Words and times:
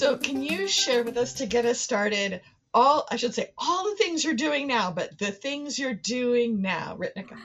So, 0.00 0.16
can 0.16 0.42
you 0.42 0.66
share 0.66 1.04
with 1.04 1.18
us 1.18 1.34
to 1.34 1.46
get 1.46 1.66
us 1.66 1.78
started 1.78 2.40
all, 2.72 3.06
I 3.10 3.16
should 3.16 3.34
say, 3.34 3.52
all 3.58 3.84
the 3.84 3.96
things 3.96 4.24
you're 4.24 4.32
doing 4.32 4.66
now, 4.66 4.90
but 4.90 5.18
the 5.18 5.30
things 5.30 5.78
you're 5.78 5.92
doing 5.92 6.62
now, 6.62 6.96
Ritnika? 6.98 7.36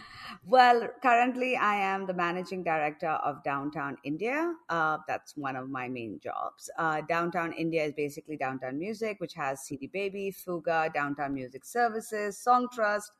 Well, 0.45 0.87
currently 1.01 1.57
I 1.57 1.75
am 1.75 2.07
the 2.07 2.13
managing 2.13 2.63
director 2.63 3.09
of 3.09 3.43
Downtown 3.43 3.97
India. 4.05 4.53
Uh, 4.69 4.99
that's 5.05 5.35
one 5.35 5.57
of 5.57 5.69
my 5.69 5.89
main 5.89 6.21
jobs. 6.23 6.69
Uh, 6.77 7.01
Downtown 7.01 7.51
India 7.51 7.83
is 7.83 7.91
basically 7.91 8.37
Downtown 8.37 8.79
Music, 8.79 9.19
which 9.19 9.33
has 9.33 9.59
CD 9.59 9.87
Baby, 9.87 10.31
Fuga, 10.31 10.89
Downtown 10.93 11.33
Music 11.33 11.65
Services, 11.65 12.41
Songtrust, 12.47 13.11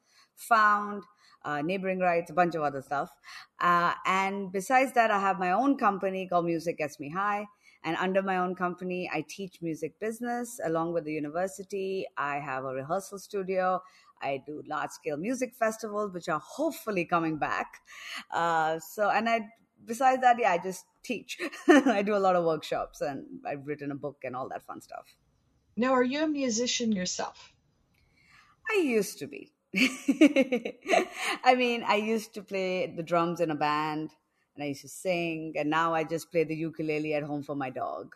Found, 0.48 1.04
uh, 1.44 1.62
neighboring 1.62 2.00
rights, 2.00 2.32
a 2.32 2.34
bunch 2.34 2.56
of 2.56 2.62
other 2.62 2.82
stuff. 2.82 3.10
Uh, 3.60 3.96
and 4.06 4.54
besides 4.54 4.94
that, 4.94 5.12
I 5.12 5.20
have 5.20 5.40
my 5.40 5.52
own 5.52 5.78
company 5.78 6.26
called 6.26 6.46
Music 6.46 6.78
Gets 6.78 7.02
Me 7.02 7.10
High. 7.10 7.46
And 7.86 7.96
under 7.98 8.24
my 8.24 8.38
own 8.38 8.56
company, 8.56 9.10
I 9.14 9.24
teach 9.30 9.62
music 9.62 10.00
business 10.00 10.60
along 10.66 10.94
with 10.94 11.06
the 11.06 11.14
university. 11.14 12.08
I 12.18 12.38
have 12.40 12.66
a 12.66 12.74
rehearsal 12.74 13.20
studio. 13.20 13.82
I 14.22 14.42
do 14.44 14.64
large 14.68 14.90
scale 14.90 15.18
music 15.18 15.54
festivals, 15.54 16.12
which 16.12 16.28
are 16.28 16.42
hopefully 16.44 17.06
coming 17.06 17.38
back. 17.38 17.82
Uh, 18.32 18.80
so, 18.80 19.12
and 19.12 19.30
I, 19.30 19.42
besides 19.86 20.22
that, 20.22 20.38
yeah, 20.40 20.54
I 20.54 20.58
just 20.58 20.86
teach. 21.04 21.38
I 21.68 22.02
do 22.02 22.16
a 22.16 22.18
lot 22.18 22.36
of 22.36 22.44
workshops 22.44 23.02
and 23.02 23.26
I've 23.46 23.68
written 23.68 23.92
a 23.92 23.96
book 23.96 24.18
and 24.24 24.36
all 24.36 24.50
that 24.50 24.66
fun 24.66 24.82
stuff. 24.82 25.16
Now, 25.78 25.94
are 25.94 26.04
you 26.04 26.24
a 26.24 26.28
musician 26.28 26.92
yourself? 26.92 27.54
I 28.72 28.78
used 28.80 29.20
to 29.20 29.28
be. 29.28 29.52
I 31.44 31.54
mean, 31.56 31.84
I 31.86 31.98
used 31.98 32.34
to 32.34 32.42
play 32.42 32.88
the 32.88 33.04
drums 33.04 33.42
in 33.42 33.52
a 33.52 33.56
band 33.56 34.10
and 34.56 34.64
I 34.64 34.68
used 34.68 34.82
to 34.82 34.88
sing, 34.88 35.54
and 35.58 35.70
now 35.70 35.94
I 35.94 36.04
just 36.04 36.32
play 36.32 36.44
the 36.44 36.56
ukulele 36.56 37.14
at 37.14 37.24
home 37.24 37.44
for 37.44 37.56
my 37.56 37.70
dog. 37.70 38.16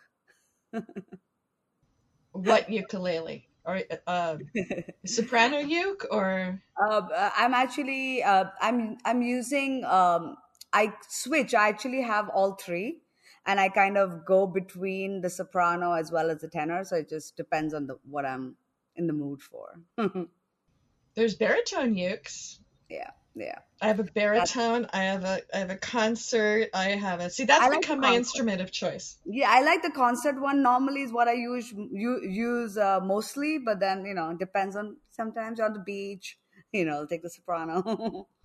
what 2.32 2.70
ukulele? 2.70 3.46
Or 3.64 3.80
uh, 4.06 4.38
soprano 5.06 5.58
uke 5.58 6.06
or? 6.10 6.62
Uh, 6.82 7.30
I'm 7.36 7.52
actually 7.52 8.22
uh, 8.22 8.46
I'm 8.60 8.96
I'm 9.04 9.20
using 9.20 9.84
um, 9.84 10.36
I 10.72 10.94
switch. 11.08 11.54
I 11.54 11.68
actually 11.68 12.00
have 12.00 12.30
all 12.30 12.54
three, 12.54 13.02
and 13.44 13.60
I 13.60 13.68
kind 13.68 13.98
of 13.98 14.24
go 14.24 14.46
between 14.46 15.20
the 15.20 15.28
soprano 15.28 15.92
as 15.92 16.10
well 16.10 16.30
as 16.30 16.40
the 16.40 16.48
tenor. 16.48 16.84
So 16.84 16.96
it 16.96 17.10
just 17.10 17.36
depends 17.36 17.74
on 17.74 17.86
the 17.86 17.98
what 18.08 18.24
I'm 18.24 18.56
in 18.96 19.06
the 19.06 19.12
mood 19.12 19.42
for. 19.42 19.78
There's 21.14 21.34
baritone 21.34 21.96
ukes. 21.96 22.60
Yeah 22.88 23.10
yeah. 23.34 23.58
I 23.80 23.86
have 23.86 24.00
a 24.00 24.04
baritone 24.04 24.86
i 24.92 25.04
have 25.04 25.24
a 25.24 25.40
i 25.54 25.58
have 25.58 25.70
a 25.70 25.76
concert 25.76 26.68
i 26.74 26.88
have 26.90 27.20
a 27.20 27.30
see 27.30 27.44
that's 27.44 27.60
like 27.60 27.80
become 27.80 28.00
my 28.00 28.14
instrument 28.14 28.60
of 28.60 28.70
choice. 28.70 29.16
Yeah 29.24 29.48
i 29.50 29.62
like 29.62 29.82
the 29.82 29.90
concert 29.90 30.40
one. 30.40 30.62
Normally 30.62 31.02
is 31.02 31.12
what 31.12 31.28
i 31.28 31.32
use 31.32 31.72
you 31.72 32.20
use 32.22 32.76
uh, 32.76 33.00
mostly 33.00 33.58
but 33.58 33.80
then 33.80 34.04
you 34.04 34.14
know 34.14 34.34
depends 34.34 34.76
on 34.76 34.96
sometimes 35.10 35.60
on 35.60 35.72
the 35.72 35.80
beach 35.80 36.38
you 36.72 36.84
know 36.84 36.96
I'll 36.96 37.06
take 37.06 37.22
the 37.22 37.30
soprano. 37.30 38.28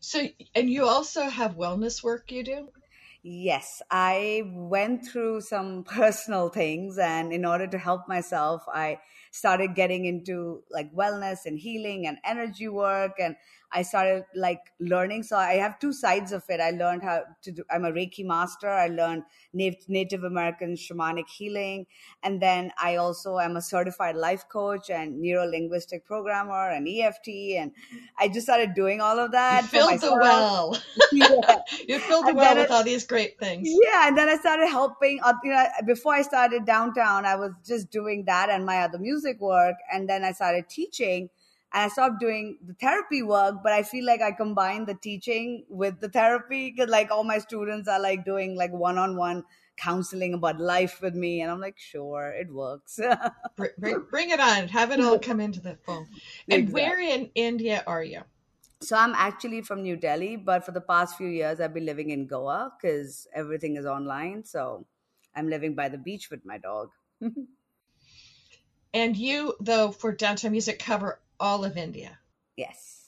So 0.00 0.22
and 0.54 0.70
you 0.70 0.84
also 0.84 1.22
have 1.22 1.56
wellness 1.56 2.02
work 2.02 2.30
you 2.30 2.42
do 2.44 2.68
Yes, 3.28 3.82
I 3.90 4.44
went 4.54 5.04
through 5.04 5.40
some 5.40 5.82
personal 6.00 6.48
things, 6.48 6.96
and 6.96 7.32
in 7.32 7.44
order 7.44 7.66
to 7.66 7.76
help 7.76 8.06
myself, 8.06 8.62
I 8.72 9.00
started 9.36 9.74
getting 9.74 10.04
into 10.06 10.62
like 10.70 10.94
wellness 10.94 11.44
and 11.44 11.58
healing 11.58 12.06
and 12.06 12.18
energy 12.24 12.68
work. 12.68 13.12
And 13.18 13.36
I 13.72 13.82
started 13.82 14.24
like 14.34 14.60
learning. 14.80 15.24
So 15.24 15.36
I 15.36 15.54
have 15.54 15.78
two 15.78 15.92
sides 15.92 16.32
of 16.32 16.44
it. 16.48 16.60
I 16.60 16.70
learned 16.70 17.02
how 17.02 17.22
to 17.42 17.52
do, 17.52 17.64
I'm 17.70 17.84
a 17.84 17.92
Reiki 17.92 18.24
master. 18.24 18.70
I 18.70 18.86
learned 18.86 19.24
Native 19.52 20.24
American 20.24 20.74
shamanic 20.74 21.28
healing. 21.28 21.86
And 22.22 22.40
then 22.40 22.72
I 22.80 22.96
also 22.96 23.38
am 23.38 23.56
a 23.56 23.60
certified 23.62 24.16
life 24.16 24.48
coach 24.48 24.88
and 24.88 25.20
neuro 25.20 25.44
linguistic 25.44 26.06
programmer 26.06 26.70
and 26.70 26.88
EFT. 26.88 27.28
And 27.58 27.72
I 28.18 28.28
just 28.28 28.46
started 28.46 28.74
doing 28.74 29.00
all 29.00 29.18
of 29.18 29.32
that. 29.32 29.64
You 29.64 29.68
filled 29.68 30.00
the 30.00 30.12
well. 30.12 30.80
yeah. 31.12 31.56
You 31.88 31.98
filled 31.98 32.26
the 32.26 32.34
well 32.34 32.56
with 32.56 32.70
all 32.70 32.84
these 32.84 33.04
great 33.04 33.15
things. 33.38 33.68
Yeah. 33.68 34.08
And 34.08 34.16
then 34.16 34.28
I 34.28 34.36
started 34.36 34.68
helping, 34.68 35.20
you 35.42 35.50
know, 35.50 35.66
before 35.86 36.14
I 36.14 36.22
started 36.22 36.64
downtown, 36.64 37.24
I 37.24 37.36
was 37.36 37.52
just 37.66 37.90
doing 37.90 38.24
that 38.26 38.50
and 38.50 38.64
my 38.64 38.80
other 38.80 38.98
music 38.98 39.40
work. 39.40 39.76
And 39.92 40.08
then 40.08 40.24
I 40.24 40.32
started 40.32 40.68
teaching 40.68 41.30
and 41.72 41.82
I 41.84 41.88
stopped 41.88 42.20
doing 42.20 42.58
the 42.64 42.74
therapy 42.74 43.22
work, 43.22 43.56
but 43.62 43.72
I 43.72 43.82
feel 43.82 44.04
like 44.04 44.22
I 44.22 44.32
combine 44.32 44.86
the 44.86 44.94
teaching 44.94 45.64
with 45.68 46.00
the 46.00 46.08
therapy 46.08 46.70
because 46.70 46.90
like 46.90 47.10
all 47.10 47.24
my 47.24 47.38
students 47.38 47.88
are 47.88 48.00
like 48.00 48.24
doing 48.24 48.56
like 48.56 48.72
one-on-one 48.72 49.44
counseling 49.76 50.34
about 50.34 50.58
life 50.58 51.00
with 51.02 51.14
me 51.14 51.42
and 51.42 51.50
i'm 51.50 51.60
like 51.60 51.78
sure 51.78 52.30
it 52.30 52.50
works 52.50 52.98
bring, 53.56 54.02
bring, 54.10 54.30
it 54.30 54.40
on 54.40 54.68
have 54.68 54.90
it 54.90 55.00
all 55.00 55.18
come 55.18 55.38
into 55.38 55.60
the 55.60 55.76
phone 55.84 56.06
and 56.50 56.62
exactly. 56.62 56.82
where 56.82 56.98
in 56.98 57.30
india 57.34 57.84
are 57.86 58.02
you 58.02 58.22
so 58.82 58.96
i'm 58.96 59.14
actually 59.14 59.62
from 59.62 59.82
new 59.82 59.96
delhi 59.96 60.36
but 60.36 60.64
for 60.64 60.72
the 60.72 60.80
past 60.80 61.16
few 61.16 61.28
years 61.28 61.60
i've 61.60 61.74
been 61.74 61.86
living 61.86 62.10
in 62.10 62.26
goa 62.26 62.72
because 62.76 63.26
everything 63.34 63.76
is 63.76 63.86
online 63.86 64.44
so 64.44 64.86
i'm 65.34 65.48
living 65.48 65.74
by 65.74 65.88
the 65.88 65.98
beach 65.98 66.30
with 66.30 66.44
my 66.44 66.58
dog 66.58 66.90
and 68.94 69.16
you 69.16 69.54
though 69.60 69.90
for 69.90 70.12
downtown 70.12 70.52
music 70.52 70.78
cover 70.78 71.20
all 71.38 71.64
of 71.64 71.76
India. 71.76 72.18
Yes. 72.56 73.04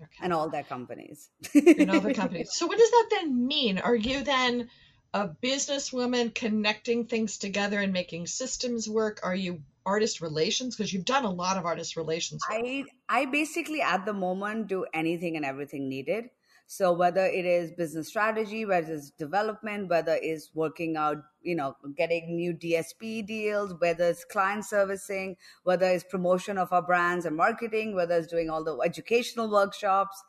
Okay. 0.00 0.22
And 0.22 0.32
all 0.32 0.48
their 0.48 0.62
companies. 0.62 1.28
and 1.54 1.90
all 1.90 2.00
the 2.00 2.14
companies. 2.14 2.50
So 2.52 2.66
what 2.66 2.78
does 2.78 2.90
that 2.90 3.08
then 3.10 3.46
mean? 3.46 3.78
Are 3.78 3.94
you 3.94 4.22
then 4.22 4.70
a 5.12 5.28
businesswoman 5.28 6.34
connecting 6.34 7.06
things 7.06 7.38
together 7.38 7.80
and 7.80 7.92
making 7.92 8.26
systems 8.26 8.88
work? 8.88 9.20
Are 9.22 9.34
you 9.34 9.62
artist 9.88 10.20
relations? 10.20 10.76
Because 10.76 10.92
you've 10.92 11.04
done 11.04 11.24
a 11.24 11.30
lot 11.30 11.56
of 11.56 11.66
artist 11.66 11.96
relations. 11.96 12.42
Work. 12.48 12.60
I 12.64 12.84
I 13.08 13.24
basically 13.26 13.80
at 13.80 14.04
the 14.04 14.12
moment 14.12 14.68
do 14.68 14.84
anything 14.92 15.36
and 15.36 15.44
everything 15.44 15.88
needed. 15.88 16.30
So 16.70 16.92
whether 16.92 17.24
it 17.24 17.46
is 17.46 17.72
business 17.72 18.08
strategy, 18.08 18.66
whether 18.66 18.92
it's 18.92 19.10
development, 19.10 19.88
whether 19.88 20.18
it's 20.20 20.50
working 20.54 20.98
out, 20.98 21.16
you 21.40 21.56
know, 21.56 21.74
getting 21.96 22.36
new 22.36 22.52
DSP 22.52 23.26
deals, 23.26 23.72
whether 23.78 24.04
it's 24.04 24.26
client 24.26 24.66
servicing, 24.66 25.36
whether 25.62 25.86
it's 25.86 26.04
promotion 26.04 26.58
of 26.58 26.70
our 26.70 26.82
brands 26.82 27.24
and 27.24 27.34
marketing, 27.34 27.94
whether 27.94 28.18
it's 28.18 28.26
doing 28.26 28.50
all 28.50 28.62
the 28.62 28.76
educational 28.84 29.50
workshops. 29.50 30.22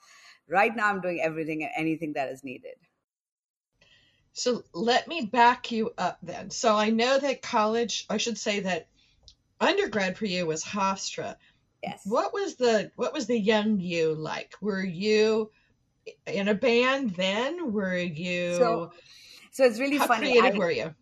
Right 0.48 0.74
now, 0.74 0.88
I'm 0.88 1.02
doing 1.02 1.20
everything 1.22 1.62
and 1.64 1.72
anything 1.76 2.14
that 2.14 2.30
is 2.30 2.42
needed. 2.42 2.76
So 4.32 4.64
let 4.74 5.10
me 5.10 5.26
back 5.26 5.70
you 5.74 5.92
up 5.98 6.20
then. 6.24 6.50
So 6.52 6.74
I 6.74 6.90
know 6.90 7.20
that 7.20 7.42
college, 7.42 8.06
I 8.10 8.16
should 8.16 8.38
say 8.38 8.62
that 8.62 8.88
undergrad 9.60 10.18
for 10.18 10.26
you 10.26 10.46
was 10.46 10.64
Hofstra. 10.64 11.36
Yes. 11.84 12.02
What 12.06 12.34
was 12.34 12.56
the 12.56 12.92
what 12.96 13.14
was 13.14 13.28
the 13.28 13.40
young 13.40 13.80
you 13.80 14.14
like? 14.14 14.54
Were 14.62 14.84
you 14.84 15.52
in 16.26 16.48
a 16.48 16.54
band 16.54 17.12
then? 17.12 17.72
Were 17.72 17.98
you? 17.98 18.56
So, 18.56 18.92
so 19.52 19.64
it's 19.64 19.80
really 19.80 19.98
how 19.98 20.08
funny. 20.08 20.32
creative 20.32 20.56
I, 20.56 20.58
were 20.58 20.72
you? 20.72 20.96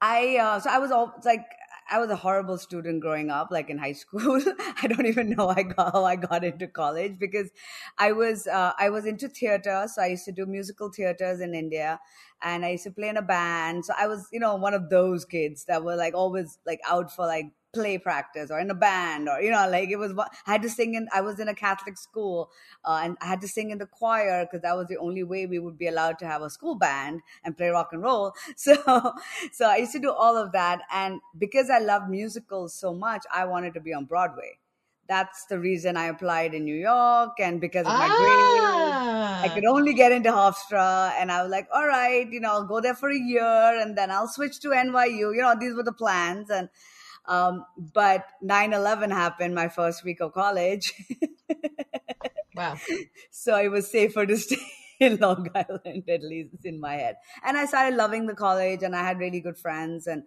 I 0.00 0.36
uh, 0.36 0.60
so 0.60 0.70
I 0.70 0.78
was 0.78 0.90
all 0.90 1.14
like 1.24 1.44
I 1.88 1.98
was 1.98 2.10
a 2.10 2.16
horrible 2.16 2.58
student 2.58 3.00
growing 3.00 3.30
up, 3.30 3.48
like 3.50 3.70
in 3.70 3.78
high 3.78 3.92
school. 3.92 4.40
I 4.82 4.86
don't 4.88 5.06
even 5.06 5.30
know 5.30 5.48
I 5.48 5.62
got, 5.62 5.92
how 5.92 6.04
I 6.04 6.16
got 6.16 6.44
into 6.44 6.66
college 6.66 7.18
because 7.18 7.50
I 7.98 8.12
was 8.12 8.46
uh, 8.46 8.72
I 8.78 8.90
was 8.90 9.06
into 9.06 9.28
theater, 9.28 9.86
so 9.92 10.02
I 10.02 10.06
used 10.06 10.24
to 10.24 10.32
do 10.32 10.46
musical 10.46 10.90
theaters 10.90 11.40
in 11.40 11.54
India, 11.54 12.00
and 12.42 12.64
I 12.64 12.70
used 12.70 12.84
to 12.84 12.90
play 12.90 13.08
in 13.08 13.16
a 13.16 13.22
band. 13.22 13.84
So 13.84 13.94
I 13.98 14.06
was, 14.06 14.28
you 14.32 14.40
know, 14.40 14.56
one 14.56 14.74
of 14.74 14.90
those 14.90 15.24
kids 15.24 15.64
that 15.66 15.84
were 15.84 15.96
like 15.96 16.14
always 16.14 16.58
like 16.66 16.80
out 16.88 17.14
for 17.14 17.26
like 17.26 17.52
play 17.76 17.98
practice 17.98 18.50
or 18.50 18.58
in 18.58 18.70
a 18.70 18.74
band 18.74 19.28
or 19.28 19.38
you 19.40 19.50
know 19.50 19.68
like 19.68 19.90
it 19.90 19.98
was 19.98 20.12
i 20.46 20.52
had 20.52 20.62
to 20.62 20.70
sing 20.70 20.94
in 20.94 21.06
i 21.12 21.20
was 21.20 21.38
in 21.38 21.48
a 21.48 21.54
catholic 21.54 21.98
school 21.98 22.50
uh, 22.86 23.00
and 23.04 23.18
i 23.20 23.26
had 23.26 23.40
to 23.42 23.48
sing 23.48 23.70
in 23.70 23.76
the 23.76 23.90
choir 23.98 24.44
because 24.44 24.62
that 24.62 24.74
was 24.74 24.86
the 24.88 24.96
only 24.96 25.22
way 25.22 25.44
we 25.44 25.58
would 25.58 25.76
be 25.76 25.88
allowed 25.88 26.18
to 26.18 26.26
have 26.26 26.40
a 26.40 26.48
school 26.48 26.74
band 26.74 27.20
and 27.44 27.56
play 27.56 27.68
rock 27.68 27.90
and 27.92 28.02
roll 28.02 28.32
so 28.56 28.74
so 29.52 29.68
i 29.68 29.76
used 29.76 29.92
to 29.92 29.98
do 29.98 30.10
all 30.10 30.38
of 30.44 30.52
that 30.52 30.80
and 30.90 31.20
because 31.46 31.68
i 31.68 31.78
love 31.78 32.08
musicals 32.08 32.72
so 32.72 32.94
much 32.94 33.24
i 33.42 33.44
wanted 33.44 33.74
to 33.74 33.80
be 33.80 33.92
on 33.92 34.06
broadway 34.06 34.52
that's 35.08 35.46
the 35.46 35.58
reason 35.58 35.96
I 35.96 36.06
applied 36.06 36.54
in 36.54 36.64
New 36.64 36.74
York. 36.74 37.38
And 37.38 37.60
because 37.60 37.86
of 37.86 37.92
my 37.92 38.08
ah. 38.10 39.40
grades, 39.40 39.52
I 39.52 39.54
could 39.54 39.64
only 39.64 39.94
get 39.94 40.12
into 40.12 40.30
Hofstra. 40.30 41.12
And 41.18 41.30
I 41.30 41.42
was 41.42 41.50
like, 41.50 41.68
all 41.72 41.86
right, 41.86 42.28
you 42.28 42.40
know, 42.40 42.50
I'll 42.50 42.64
go 42.64 42.80
there 42.80 42.94
for 42.94 43.10
a 43.10 43.18
year 43.18 43.80
and 43.80 43.96
then 43.96 44.10
I'll 44.10 44.28
switch 44.28 44.60
to 44.60 44.68
NYU. 44.68 45.34
You 45.34 45.42
know, 45.42 45.54
these 45.58 45.74
were 45.74 45.82
the 45.82 45.92
plans. 45.92 46.50
And 46.50 46.68
um, 47.28 47.64
but 47.76 48.26
9 48.42 48.72
11 48.72 49.10
happened 49.10 49.54
my 49.54 49.68
first 49.68 50.04
week 50.04 50.20
of 50.20 50.32
college. 50.32 50.92
wow. 52.56 52.76
So 53.30 53.56
it 53.56 53.68
was 53.68 53.90
safer 53.90 54.26
to 54.26 54.36
stay 54.36 54.56
in 55.00 55.16
Long 55.16 55.48
Island, 55.54 56.08
at 56.08 56.22
least 56.22 56.64
in 56.64 56.80
my 56.80 56.94
head. 56.94 57.16
And 57.44 57.56
I 57.56 57.66
started 57.66 57.96
loving 57.96 58.26
the 58.26 58.34
college 58.34 58.82
and 58.82 58.94
I 58.94 59.02
had 59.02 59.18
really 59.18 59.40
good 59.40 59.58
friends. 59.58 60.06
And 60.06 60.24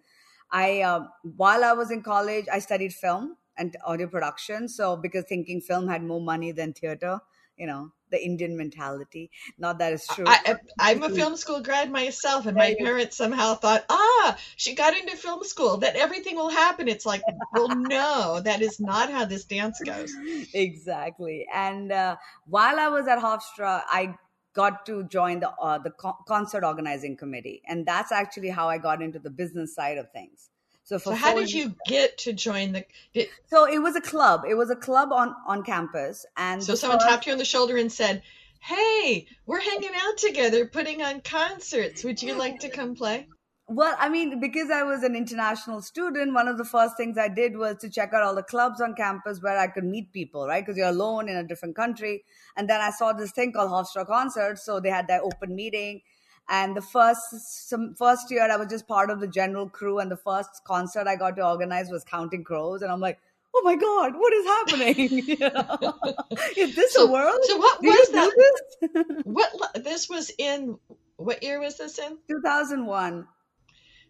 I, 0.50 0.82
uh, 0.82 1.06
while 1.22 1.64
I 1.64 1.72
was 1.72 1.90
in 1.90 2.02
college, 2.02 2.46
I 2.52 2.58
studied 2.58 2.92
film 2.92 3.36
and 3.56 3.76
audio 3.84 4.06
production. 4.06 4.68
So 4.68 4.96
because 4.96 5.24
thinking 5.28 5.60
film 5.60 5.88
had 5.88 6.02
more 6.02 6.20
money 6.20 6.52
than 6.52 6.72
theater, 6.72 7.20
you 7.56 7.66
know, 7.66 7.92
the 8.10 8.22
Indian 8.22 8.56
mentality. 8.56 9.30
Not 9.58 9.78
that 9.78 9.92
it's 9.92 10.06
true. 10.14 10.24
I, 10.26 10.56
am 10.78 11.02
a 11.02 11.10
film 11.20 11.36
school 11.36 11.60
grad 11.60 11.90
myself, 11.90 12.46
and 12.46 12.56
my 12.56 12.74
parents 12.78 13.16
somehow 13.16 13.54
thought, 13.54 13.84
ah, 13.88 14.36
she 14.56 14.74
got 14.74 14.96
into 14.96 15.16
film 15.16 15.42
school, 15.44 15.78
that 15.78 15.96
everything 15.96 16.36
will 16.36 16.50
happen. 16.50 16.88
It's 16.88 17.06
like, 17.06 17.22
well, 17.52 17.68
no, 17.68 18.40
that 18.44 18.62
is 18.62 18.80
not 18.80 19.10
how 19.10 19.24
this 19.24 19.44
dance 19.44 19.80
goes. 19.84 20.12
Exactly. 20.54 21.46
And 21.52 21.92
uh, 21.92 22.16
while 22.46 22.78
I 22.78 22.88
was 22.88 23.06
at 23.06 23.18
Hofstra, 23.18 23.82
I 23.86 24.14
got 24.52 24.84
to 24.86 25.04
join 25.04 25.40
the 25.40 25.50
uh, 25.50 25.78
the 25.78 25.90
co- 25.90 26.18
concert 26.26 26.64
organizing 26.64 27.16
committee, 27.16 27.62
and 27.66 27.86
that's 27.86 28.12
actually 28.12 28.50
how 28.50 28.68
I 28.68 28.78
got 28.78 29.02
into 29.02 29.18
the 29.18 29.30
business 29.30 29.74
side 29.74 29.98
of 29.98 30.10
things. 30.12 30.50
So, 30.98 31.10
so 31.10 31.14
how 31.14 31.36
did 31.36 31.52
you 31.52 31.76
get 31.86 32.18
to 32.18 32.32
join 32.32 32.72
the? 32.72 32.84
Did, 33.14 33.28
so 33.46 33.64
it 33.64 33.78
was 33.78 33.94
a 33.94 34.00
club. 34.00 34.42
It 34.48 34.54
was 34.54 34.70
a 34.70 34.76
club 34.76 35.12
on 35.12 35.36
on 35.46 35.62
campus, 35.62 36.26
and 36.36 36.62
so 36.62 36.74
someone 36.74 36.98
tapped 36.98 37.26
you 37.26 37.32
on 37.32 37.38
the 37.38 37.44
shoulder 37.44 37.76
and 37.76 37.92
said, 37.92 38.22
"Hey, 38.60 39.28
we're 39.46 39.60
hanging 39.60 39.92
out 39.94 40.18
together, 40.18 40.66
putting 40.66 41.00
on 41.00 41.20
concerts. 41.20 42.02
Would 42.02 42.22
you 42.22 42.34
like 42.34 42.58
to 42.60 42.68
come 42.68 42.96
play?" 42.96 43.28
Well, 43.68 43.94
I 44.00 44.08
mean, 44.08 44.40
because 44.40 44.68
I 44.68 44.82
was 44.82 45.04
an 45.04 45.14
international 45.14 45.80
student, 45.80 46.34
one 46.34 46.48
of 46.48 46.58
the 46.58 46.64
first 46.64 46.96
things 46.96 47.16
I 47.16 47.28
did 47.28 47.56
was 47.56 47.76
to 47.82 47.88
check 47.88 48.12
out 48.12 48.24
all 48.24 48.34
the 48.34 48.42
clubs 48.42 48.80
on 48.80 48.96
campus 48.96 49.40
where 49.40 49.56
I 49.56 49.68
could 49.68 49.84
meet 49.84 50.12
people, 50.12 50.48
right? 50.48 50.66
Because 50.66 50.76
you're 50.76 50.88
alone 50.88 51.28
in 51.28 51.36
a 51.36 51.44
different 51.44 51.76
country. 51.76 52.24
And 52.56 52.68
then 52.68 52.80
I 52.80 52.90
saw 52.90 53.12
this 53.12 53.30
thing 53.30 53.52
called 53.52 53.70
Hofstra 53.70 54.08
Concerts. 54.08 54.64
So 54.64 54.80
they 54.80 54.90
had 54.90 55.06
that 55.06 55.22
open 55.22 55.54
meeting. 55.54 56.00
And 56.48 56.76
the 56.76 56.82
first 56.82 57.68
some 57.68 57.94
first 57.94 58.30
year, 58.30 58.50
I 58.50 58.56
was 58.56 58.68
just 58.68 58.88
part 58.88 59.10
of 59.10 59.20
the 59.20 59.28
general 59.28 59.68
crew. 59.68 59.98
And 59.98 60.10
the 60.10 60.16
first 60.16 60.64
concert 60.64 61.06
I 61.06 61.16
got 61.16 61.36
to 61.36 61.46
organize 61.46 61.90
was 61.90 62.04
Counting 62.04 62.42
Crows. 62.42 62.82
And 62.82 62.90
I'm 62.90 63.00
like, 63.00 63.20
oh 63.54 63.62
my 63.64 63.76
God, 63.76 64.14
what 64.16 64.32
is 64.32 64.46
happening? 64.46 65.18
is 66.56 66.74
this 66.74 66.94
so, 66.94 67.06
a 67.06 67.12
world? 67.12 67.38
So 67.42 67.56
what 67.56 67.82
was 67.82 68.08
that? 68.10 69.20
what 69.24 69.52
this 69.84 70.08
was 70.08 70.30
in? 70.38 70.78
What 71.16 71.42
year 71.42 71.60
was 71.60 71.76
this 71.76 71.98
in? 71.98 72.18
2001. 72.28 73.26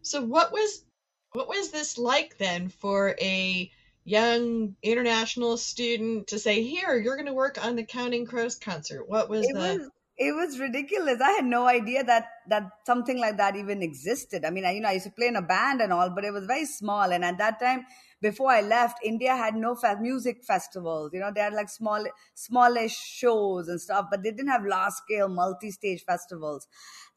So 0.03 0.23
what 0.25 0.53
was 0.53 0.85
what 1.33 1.49
was 1.49 1.71
this 1.71 1.99
like 1.99 2.39
then 2.39 2.69
for 2.69 3.15
a 3.21 3.71
young 4.05 4.75
international 4.83 5.57
student 5.57 6.29
to 6.29 6.39
say, 6.39 6.63
"Here, 6.63 6.97
you're 6.99 7.17
going 7.17 7.27
to 7.27 7.35
work 7.35 7.65
on 7.65 7.77
the 7.77 7.85
Counting 7.85 8.27
Crows 8.27 8.57
concert"? 8.57 9.09
What 9.09 9.29
was 9.29 9.49
it 9.49 9.55
the? 9.55 9.61
Was, 9.61 9.91
it 10.23 10.33
was 10.35 10.59
ridiculous. 10.61 11.19
I 11.23 11.31
had 11.31 11.47
no 11.47 11.67
idea 11.67 12.05
that 12.05 12.27
that 12.49 12.65
something 12.85 13.19
like 13.19 13.39
that 13.39 13.57
even 13.57 13.83
existed. 13.83 14.45
I 14.45 14.51
mean, 14.51 14.67
I, 14.67 14.73
you 14.73 14.81
know, 14.81 14.89
I 14.89 14.93
used 14.93 15.07
to 15.07 15.13
play 15.13 15.29
in 15.29 15.37
a 15.37 15.41
band 15.43 15.81
and 15.81 15.95
all, 15.95 16.11
but 16.11 16.27
it 16.27 16.31
was 16.33 16.45
very 16.45 16.67
small. 16.67 17.11
And 17.11 17.25
at 17.25 17.39
that 17.39 17.59
time, 17.59 17.87
before 18.21 18.51
I 18.51 18.61
left, 18.61 18.99
India 19.03 19.35
had 19.35 19.55
no 19.55 19.75
music 19.99 20.45
festivals. 20.45 21.15
You 21.15 21.21
know, 21.21 21.33
they 21.35 21.41
had 21.41 21.55
like 21.55 21.71
small, 21.71 22.05
smallish 22.35 22.97
shows 22.99 23.69
and 23.69 23.81
stuff, 23.81 24.09
but 24.11 24.23
they 24.23 24.31
didn't 24.31 24.49
have 24.51 24.65
large 24.67 24.93
scale, 24.93 25.29
multi 25.29 25.71
stage 25.71 26.05
festivals. 26.05 26.69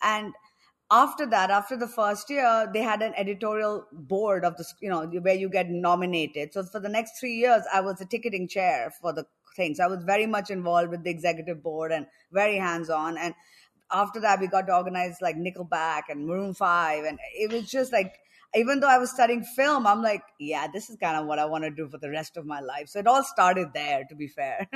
And 0.01 0.33
after 0.91 1.25
that, 1.25 1.50
after 1.50 1.75
the 1.75 1.88
first 1.88 2.29
year, 2.29 2.69
they 2.71 2.81
had 2.81 3.01
an 3.01 3.13
editorial 3.15 3.88
board 3.91 4.45
of 4.45 4.57
the, 4.57 4.65
you 4.79 4.89
know, 4.89 5.05
where 5.07 5.33
you 5.35 5.50
get 5.50 5.69
nominated. 5.69 6.53
So 6.53 6.63
for 6.63 6.79
the 6.79 6.89
next 6.89 7.19
three 7.19 7.33
years, 7.35 7.63
I 7.73 7.81
was 7.81 7.97
the 7.97 8.05
ticketing 8.05 8.47
chair 8.47 8.91
for 9.01 9.11
the 9.11 9.25
things. 9.55 9.79
I 9.79 9.88
was 9.88 10.03
very 10.03 10.25
much 10.25 10.50
involved 10.50 10.89
with 10.89 11.03
the 11.03 11.09
executive 11.09 11.63
board 11.63 11.91
and 11.91 12.05
very 12.31 12.57
hands 12.57 12.89
on. 12.89 13.17
And 13.17 13.33
after 13.91 14.19
that, 14.21 14.39
we 14.39 14.47
got 14.47 14.67
to 14.67 14.75
organize 14.75 15.17
like 15.21 15.35
Nickelback 15.35 16.03
and 16.09 16.25
Maroon 16.25 16.53
5. 16.53 17.05
And 17.05 17.19
it 17.35 17.51
was 17.51 17.69
just 17.69 17.91
like, 17.91 18.13
even 18.55 18.79
though 18.79 18.89
I 18.89 18.97
was 19.00 19.11
studying 19.11 19.44
film, 19.44 19.88
I'm 19.88 20.01
like, 20.01 20.23
yeah, 20.39 20.67
this 20.71 20.89
is 20.89 20.97
kind 20.97 21.17
of 21.17 21.25
what 21.25 21.39
I 21.39 21.45
want 21.45 21.63
to 21.63 21.71
do 21.71 21.89
for 21.89 21.97
the 21.97 22.09
rest 22.09 22.38
of 22.38 22.45
my 22.45 22.59
life. 22.59 22.88
So 22.88 23.00
it 23.00 23.07
all 23.07 23.23
started 23.23 23.69
there, 23.73 24.03
to 24.09 24.15
be 24.15 24.27
fair. 24.27 24.67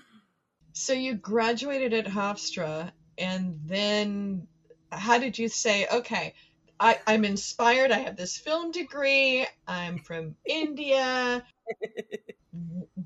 so 0.72 0.92
you 0.92 1.14
graduated 1.14 1.94
at 1.94 2.06
Hofstra 2.06 2.92
and 3.16 3.58
then 3.64 4.46
how 4.92 5.18
did 5.18 5.38
you 5.38 5.48
say, 5.48 5.86
okay, 5.92 6.34
I, 6.78 6.98
I'm 7.06 7.24
inspired. 7.24 7.92
I 7.92 7.98
have 7.98 8.16
this 8.16 8.38
film 8.38 8.72
degree. 8.72 9.46
I'm 9.68 9.98
from 9.98 10.36
India. 10.46 11.44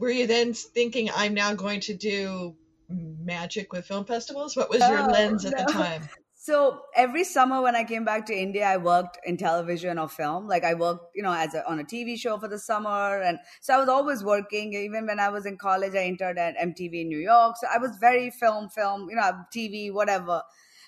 Were 0.00 0.10
you 0.10 0.26
then 0.26 0.54
thinking, 0.54 1.10
I'm 1.14 1.34
now 1.34 1.52
going 1.52 1.80
to 1.80 1.94
do 1.94 2.56
magic 2.88 3.70
with 3.70 3.84
film 3.84 4.06
festivals? 4.06 4.56
What 4.56 4.70
was 4.70 4.80
your 4.80 5.06
lens 5.06 5.44
at 5.44 5.52
no. 5.52 5.64
the 5.64 5.72
time? 5.72 6.08
So 6.42 6.80
every 6.96 7.24
summer 7.24 7.60
when 7.60 7.76
I 7.76 7.84
came 7.84 8.02
back 8.02 8.24
to 8.26 8.34
India, 8.34 8.64
I 8.64 8.78
worked 8.78 9.18
in 9.26 9.36
television 9.36 9.98
or 9.98 10.08
film. 10.08 10.48
Like 10.48 10.64
I 10.64 10.72
worked, 10.72 11.14
you 11.14 11.22
know, 11.22 11.34
as 11.34 11.52
a, 11.54 11.68
on 11.70 11.80
a 11.80 11.84
TV 11.84 12.18
show 12.18 12.38
for 12.38 12.48
the 12.48 12.58
summer, 12.58 13.20
and 13.20 13.38
so 13.60 13.74
I 13.74 13.76
was 13.76 13.90
always 13.90 14.24
working. 14.24 14.72
Even 14.72 15.06
when 15.06 15.20
I 15.20 15.28
was 15.28 15.44
in 15.44 15.58
college, 15.58 15.94
I 15.94 16.04
interned 16.04 16.38
at 16.38 16.56
MTV 16.56 17.02
in 17.02 17.08
New 17.08 17.18
York. 17.18 17.56
So 17.60 17.66
I 17.70 17.76
was 17.76 17.94
very 18.00 18.30
film, 18.30 18.70
film, 18.70 19.10
you 19.10 19.16
know, 19.16 19.30
TV, 19.54 19.92
whatever. 19.92 20.42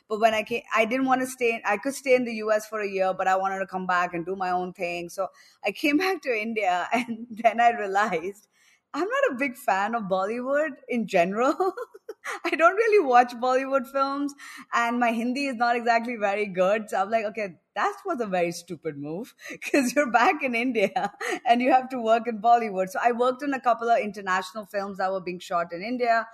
But 0.09 0.21
when 0.21 0.33
I 0.33 0.43
came, 0.43 0.63
I 0.75 0.87
didn't 0.87 1.05
want 1.05 1.21
to 1.21 1.27
stay. 1.27 1.61
I 1.67 1.77
could 1.77 1.95
stay 1.95 2.15
in 2.15 2.25
the 2.25 2.37
US 2.47 2.67
for 2.67 2.81
a 2.81 2.89
year, 2.89 3.13
but 3.13 3.29
I 3.29 3.37
wanted 3.37 3.59
to 3.59 3.67
come 3.67 3.87
back 3.87 4.15
and 4.15 4.25
do 4.25 4.35
my 4.35 4.53
own 4.53 4.73
thing. 4.73 5.11
So 5.11 5.29
I 5.63 5.73
came 5.73 5.99
back 6.07 6.23
to 6.23 6.35
India, 6.35 6.89
and 6.95 7.27
then 7.29 7.61
I 7.61 7.73
realized 7.73 8.49
I'm 8.95 9.09
not 9.09 9.33
a 9.33 9.35
big 9.37 9.57
fan 9.57 9.95
of 9.95 10.05
Bollywood 10.05 10.73
in 10.89 11.07
general. 11.07 11.55
I 12.45 12.51
don't 12.51 12.77
really 12.77 13.05
watch 13.05 13.33
Bollywood 13.33 13.91
films, 13.91 14.33
and 14.73 15.01
my 15.01 15.11
Hindi 15.13 15.47
is 15.47 15.57
not 15.57 15.77
exactly 15.77 16.17
very 16.17 16.47
good. 16.47 16.91
So 16.91 17.01
I'm 17.01 17.11
like, 17.11 17.25
okay, 17.27 17.57
that 17.75 17.97
was 18.05 18.21
a 18.21 18.27
very 18.27 18.53
stupid 18.53 18.99
move 18.99 19.35
because 19.51 19.95
you're 19.95 20.11
back 20.11 20.43
in 20.43 20.55
India 20.55 21.13
and 21.47 21.63
you 21.63 21.73
have 21.73 21.89
to 21.91 22.01
work 22.01 22.29
in 22.29 22.41
Bollywood. 22.41 22.91
So 22.91 23.01
I 23.03 23.13
worked 23.13 23.43
in 23.43 23.55
a 23.55 23.61
couple 23.61 23.89
of 23.91 23.99
international 23.99 24.67
films 24.67 24.99
that 24.99 25.11
were 25.11 25.21
being 25.21 25.41
shot 25.41 25.73
in 25.73 25.83
India 25.83 26.27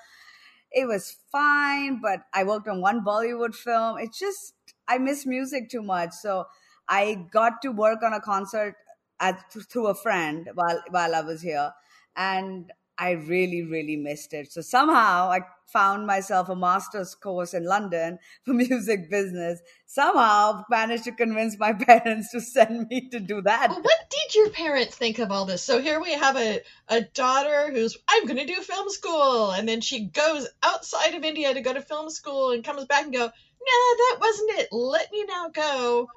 it 0.70 0.86
was 0.86 1.16
fine, 1.32 2.00
but 2.00 2.22
I 2.34 2.44
worked 2.44 2.68
on 2.68 2.80
one 2.80 3.04
Bollywood 3.04 3.54
film. 3.54 3.98
It's 3.98 4.18
just 4.18 4.54
I 4.86 4.98
miss 4.98 5.26
music 5.26 5.70
too 5.70 5.82
much, 5.82 6.12
so 6.12 6.46
I 6.88 7.26
got 7.32 7.62
to 7.62 7.70
work 7.72 8.02
on 8.02 8.12
a 8.12 8.20
concert 8.20 8.76
at, 9.20 9.50
through 9.52 9.86
a 9.88 9.94
friend 9.94 10.48
while 10.54 10.82
while 10.90 11.14
I 11.14 11.20
was 11.22 11.40
here, 11.42 11.72
and 12.18 12.70
I 12.98 13.12
really, 13.12 13.62
really 13.62 13.96
missed 13.96 14.34
it. 14.34 14.52
So 14.52 14.60
somehow 14.60 15.30
I 15.30 15.42
found 15.72 16.06
myself 16.06 16.48
a 16.48 16.56
master's 16.56 17.14
course 17.14 17.54
in 17.54 17.64
London 17.64 18.18
for 18.44 18.52
music 18.52 19.08
business. 19.08 19.60
Somehow 19.86 20.64
managed 20.68 21.04
to 21.04 21.12
convince 21.12 21.56
my 21.58 21.72
parents 21.86 22.32
to 22.32 22.40
send 22.40 22.88
me 22.88 23.08
to 23.10 23.20
do 23.20 23.40
that. 23.42 23.70
Well, 23.70 23.82
what 23.82 24.10
did 24.10 24.34
your 24.34 24.50
parents 24.50 24.96
think 24.96 25.20
of 25.20 25.30
all 25.30 25.44
this? 25.44 25.62
So 25.62 25.80
here 25.80 26.00
we 26.00 26.12
have 26.12 26.36
a, 26.36 26.60
a 26.88 27.02
daughter 27.02 27.70
who's, 27.70 27.96
I'm 28.08 28.26
going 28.26 28.44
to 28.44 28.52
do 28.52 28.60
film 28.60 28.88
school. 28.90 29.52
And 29.52 29.68
then 29.68 29.80
she 29.80 30.06
goes 30.06 30.48
outside 30.62 31.14
of 31.14 31.22
India 31.22 31.54
to 31.54 31.60
go 31.60 31.72
to 31.72 31.80
film 31.80 32.10
school 32.10 32.50
and 32.50 32.64
comes 32.64 32.84
back 32.86 33.04
and 33.04 33.12
go, 33.12 33.20
no, 33.20 33.96
that 33.96 34.16
wasn't 34.20 34.58
it. 34.58 34.68
Let 34.72 35.12
me 35.12 35.24
now 35.24 35.50
go 35.50 36.08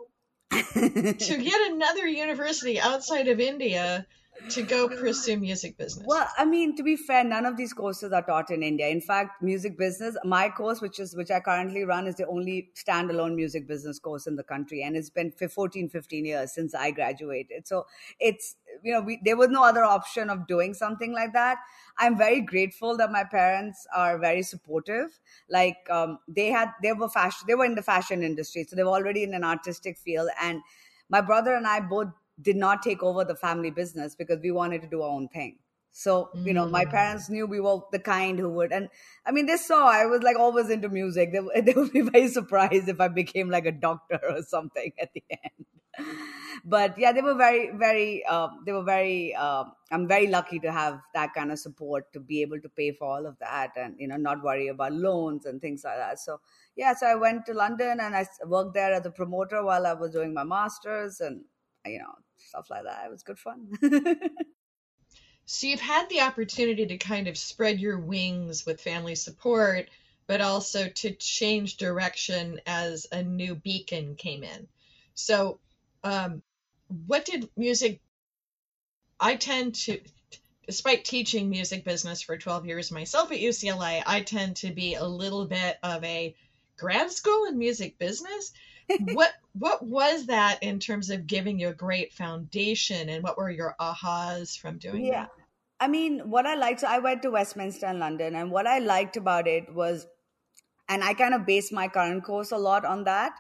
to 0.52 1.44
yet 1.44 1.72
another 1.72 2.08
university 2.08 2.80
outside 2.80 3.28
of 3.28 3.40
India 3.40 4.08
to 4.50 4.64
go 4.64 4.88
pursue 4.88 5.38
music 5.38 5.78
business? 5.78 6.06
Well, 6.06 6.28
I 6.38 6.46
mean, 6.46 6.76
to 6.76 6.84
be 6.84 6.96
fair, 6.96 7.24
none 7.24 7.46
of 7.46 7.58
these 7.58 7.74
courses 7.74 8.12
are 8.12 8.22
taught 8.22 8.50
in 8.50 8.64
India. 8.64 8.88
In 8.88 9.02
fact, 9.02 9.42
music 9.42 9.78
business, 9.78 10.18
my 10.24 10.50
course, 10.50 10.82
which 10.82 11.00
is 11.00 11.16
which 11.16 11.32
I 11.32 11.40
currently 11.40 11.84
run, 11.84 12.08
is 12.08 12.16
the 12.16 12.28
only 12.28 12.72
standalone 12.76 13.36
music 13.36 13.68
business 13.68 14.00
course 14.00 14.28
in 14.28 14.36
the 14.36 14.44
country, 14.44 14.84
and 14.84 14.96
it's 14.96 15.10
been 15.10 15.32
14, 15.32 15.90
15 15.90 16.26
years 16.26 16.54
since 16.54 16.74
I 16.74 16.92
graduated. 16.92 17.68
So 17.68 17.86
it's 18.20 18.56
you 18.84 18.94
know, 18.94 19.02
we, 19.02 19.20
there 19.24 19.38
was 19.38 19.50
no 19.50 19.64
other 19.64 19.84
option 19.84 20.30
of 20.30 20.48
doing 20.48 20.74
something 20.74 21.14
like 21.14 21.34
that. 21.34 21.58
I'm 21.98 22.18
very 22.18 22.42
grateful 22.42 22.98
that 22.98 23.12
my 23.12 23.24
parents 23.24 23.86
are 23.96 24.18
very 24.18 24.44
supportive. 24.44 25.20
Like 25.50 25.78
um, 25.90 26.20
they 26.28 26.48
had, 26.48 26.72
they 26.82 26.94
were 26.94 27.10
fashion, 27.10 27.46
they 27.48 27.56
were 27.56 27.66
in 27.66 27.76
the 27.76 27.84
fashion 27.84 28.24
industry, 28.24 28.64
so 28.64 28.76
they 28.76 28.84
were 28.84 28.90
already 28.90 29.24
in 29.24 29.34
an 29.34 29.44
artistic 29.44 29.98
field, 29.98 30.30
and 30.42 30.62
my 31.10 31.22
brother 31.22 31.54
and 31.54 31.68
I 31.68 31.82
both 31.82 32.08
did 32.40 32.56
not 32.56 32.82
take 32.82 33.02
over 33.02 33.24
the 33.24 33.36
family 33.36 33.72
business 33.72 34.16
because 34.16 34.40
we 34.42 34.52
wanted 34.52 34.82
to 34.82 34.88
do 34.88 35.02
our 35.02 35.10
own 35.10 35.28
thing. 35.28 35.58
So, 35.94 36.30
you 36.34 36.54
know, 36.54 36.68
my 36.68 36.86
mm. 36.86 36.92
parents 36.92 37.30
knew 37.30 37.46
we 37.46 37.60
were 37.60 37.80
the 37.92 38.00
kind 38.00 38.40
who 38.40 38.50
would, 38.50 38.72
and 38.72 38.88
I 39.26 39.32
mean, 39.32 39.46
they 39.46 39.58
saw 39.58 39.90
I 39.90 40.06
was 40.06 40.24
like 40.24 40.40
always 40.40 40.70
into 40.70 40.88
music. 40.88 41.34
They, 41.34 41.62
they 41.62 41.74
would 41.74 41.92
be 41.92 42.02
very 42.02 42.30
surprised 42.30 42.88
if 42.88 43.02
I 43.02 43.10
became 43.10 43.50
like 43.50 43.66
a 43.66 43.72
doctor 43.72 44.20
or 44.30 44.42
something 44.44 44.94
at 45.00 45.10
the 45.14 45.24
end. 45.30 45.66
But 46.64 46.98
yeah, 46.98 47.12
they 47.12 47.22
were 47.22 47.34
very, 47.34 47.72
very, 47.74 48.24
um, 48.26 48.64
they 48.66 48.72
were 48.72 48.84
very, 48.84 49.34
um, 49.36 49.74
I'm 49.92 50.08
very 50.08 50.28
lucky 50.28 50.60
to 50.60 50.72
have 50.72 51.02
that 51.14 51.34
kind 51.34 51.52
of 51.52 51.60
support 51.60 52.14
to 52.14 52.20
be 52.20 52.42
able 52.42 52.62
to 52.62 52.70
pay 52.70 52.92
for 52.92 53.08
all 53.08 53.26
of 53.26 53.38
that 53.40 53.72
and, 53.76 53.96
you 53.98 54.08
know, 54.08 54.16
not 54.16 54.44
worry 54.44 54.68
about 54.68 54.94
loans 54.94 55.46
and 55.46 55.60
things 55.60 55.84
like 55.84 55.98
that. 55.98 56.20
So, 56.20 56.40
yeah, 56.76 56.94
so 56.94 57.08
I 57.08 57.16
went 57.16 57.46
to 57.48 57.54
London 57.54 58.00
and 58.00 58.16
I 58.16 58.26
worked 58.46 58.76
there 58.76 58.94
as 58.94 59.06
a 59.06 59.12
promoter 59.12 59.64
while 59.64 59.88
I 59.88 59.94
was 59.94 60.12
doing 60.12 60.34
my 60.34 60.44
master's 60.44 61.20
and, 61.20 61.42
you 61.86 62.00
know, 62.00 62.14
stuff 62.38 62.70
like 62.70 62.84
that. 62.84 63.06
It 63.06 63.12
was 63.12 63.24
good 63.24 63.40
fun. 63.40 63.70
so 65.46 65.68
you've 65.68 65.80
had 65.80 66.10
the 66.10 66.22
opportunity 66.22 66.86
to 66.86 66.98
kind 66.98 67.28
of 67.28 67.38
spread 67.38 67.80
your 67.80 68.00
wings 68.00 68.66
with 68.66 68.82
family 68.82 69.16
support, 69.16 69.90
but 70.28 70.42
also 70.42 70.88
to 70.88 71.12
change 71.12 71.78
direction 71.78 72.62
as 72.66 73.08
a 73.12 73.24
new 73.24 73.56
beacon 73.56 74.16
came 74.16 74.44
in. 74.44 74.68
So, 75.14 75.60
um, 76.04 76.42
what 77.08 77.26
did 77.26 77.50
music? 77.56 78.02
I 79.20 79.36
tend 79.36 79.76
to 79.76 80.00
despite 80.66 81.04
teaching 81.04 81.50
music 81.50 81.84
business 81.84 82.22
for 82.22 82.38
12 82.38 82.66
years 82.66 82.92
myself 82.92 83.32
at 83.32 83.40
UCLA, 83.40 84.02
I 84.06 84.22
tend 84.22 84.56
to 84.58 84.72
be 84.72 84.96
a 84.96 85.04
little 85.04 85.46
bit 85.46 85.78
of 85.84 86.04
a 86.04 86.36
grad 86.78 87.12
school 87.12 87.46
in 87.46 87.58
music 87.58 87.98
business. 87.98 88.54
What 89.14 89.34
what 89.54 89.86
was 89.86 90.26
that 90.28 90.62
in 90.62 90.80
terms 90.80 91.10
of 91.10 91.28
giving 91.28 91.60
you 91.60 91.70
a 91.70 91.74
great 91.74 92.14
foundation 92.14 93.10
and 93.10 93.24
what 93.24 93.38
were 93.38 93.50
your 93.50 93.76
ahas 93.80 94.58
from 94.58 94.78
doing 94.78 95.06
yeah. 95.06 95.24
that? 95.24 95.32
I 95.80 95.88
mean, 95.88 96.30
what 96.30 96.46
I 96.46 96.56
liked, 96.56 96.82
so 96.82 96.88
I 96.88 97.00
went 97.00 97.24
to 97.24 97.32
Westminster 97.32 97.88
in 97.88 97.98
London, 97.98 98.36
and 98.36 98.52
what 98.52 98.68
I 98.68 98.78
liked 98.78 99.18
about 99.18 99.48
it 99.48 99.74
was, 99.74 100.06
and 100.88 101.04
I 101.04 101.16
kind 101.16 101.34
of 101.34 101.46
based 101.46 101.74
my 101.74 101.88
current 101.88 102.24
course 102.24 102.52
a 102.52 102.58
lot 102.58 102.86
on 102.86 103.04
that, 103.06 103.34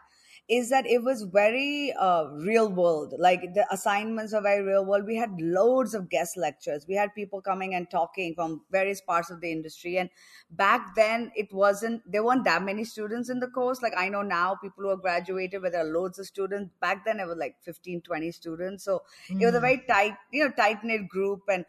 is 0.51 0.69
that 0.69 0.85
it 0.85 1.01
was 1.01 1.21
very 1.23 1.93
uh, 1.97 2.25
real 2.33 2.67
world. 2.67 3.13
Like 3.17 3.53
the 3.53 3.65
assignments 3.71 4.33
are 4.33 4.41
very 4.41 4.61
real 4.61 4.83
world. 4.83 5.05
We 5.07 5.15
had 5.15 5.31
loads 5.39 5.93
of 5.93 6.09
guest 6.09 6.35
lectures. 6.35 6.85
We 6.89 6.95
had 6.95 7.15
people 7.15 7.41
coming 7.41 7.73
and 7.73 7.89
talking 7.89 8.35
from 8.35 8.61
various 8.69 8.99
parts 8.99 9.31
of 9.31 9.39
the 9.39 9.49
industry. 9.49 9.97
And 9.97 10.09
back 10.51 10.93
then, 10.93 11.31
it 11.37 11.53
wasn't, 11.53 12.01
there 12.05 12.25
weren't 12.25 12.43
that 12.43 12.63
many 12.63 12.83
students 12.83 13.29
in 13.29 13.39
the 13.39 13.47
course. 13.47 13.81
Like 13.81 13.93
I 13.95 14.09
know 14.09 14.23
now 14.23 14.55
people 14.61 14.83
who 14.83 14.89
are 14.89 14.97
graduated 14.97 15.61
where 15.61 15.71
there 15.71 15.87
are 15.87 15.89
loads 15.89 16.19
of 16.19 16.25
students. 16.25 16.69
Back 16.81 17.05
then, 17.05 17.21
it 17.21 17.27
was 17.27 17.37
like 17.37 17.55
15, 17.63 18.01
20 18.01 18.31
students. 18.33 18.83
So 18.83 19.03
mm. 19.29 19.41
it 19.41 19.45
was 19.45 19.55
a 19.55 19.59
mm. 19.59 19.61
very 19.61 19.83
tight, 19.87 20.17
you 20.33 20.43
know, 20.43 20.51
tight 20.51 20.83
knit 20.83 21.07
group. 21.07 21.43
And 21.47 21.63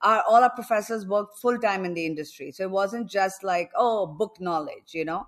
our, 0.00 0.22
all 0.28 0.44
our 0.44 0.54
professors 0.54 1.08
worked 1.08 1.40
full 1.40 1.58
time 1.58 1.84
in 1.84 1.92
the 1.94 2.06
industry. 2.06 2.52
So 2.52 2.62
it 2.62 2.70
wasn't 2.70 3.10
just 3.10 3.42
like, 3.42 3.72
oh, 3.74 4.06
book 4.06 4.36
knowledge, 4.38 4.92
you 4.94 5.04
know? 5.04 5.26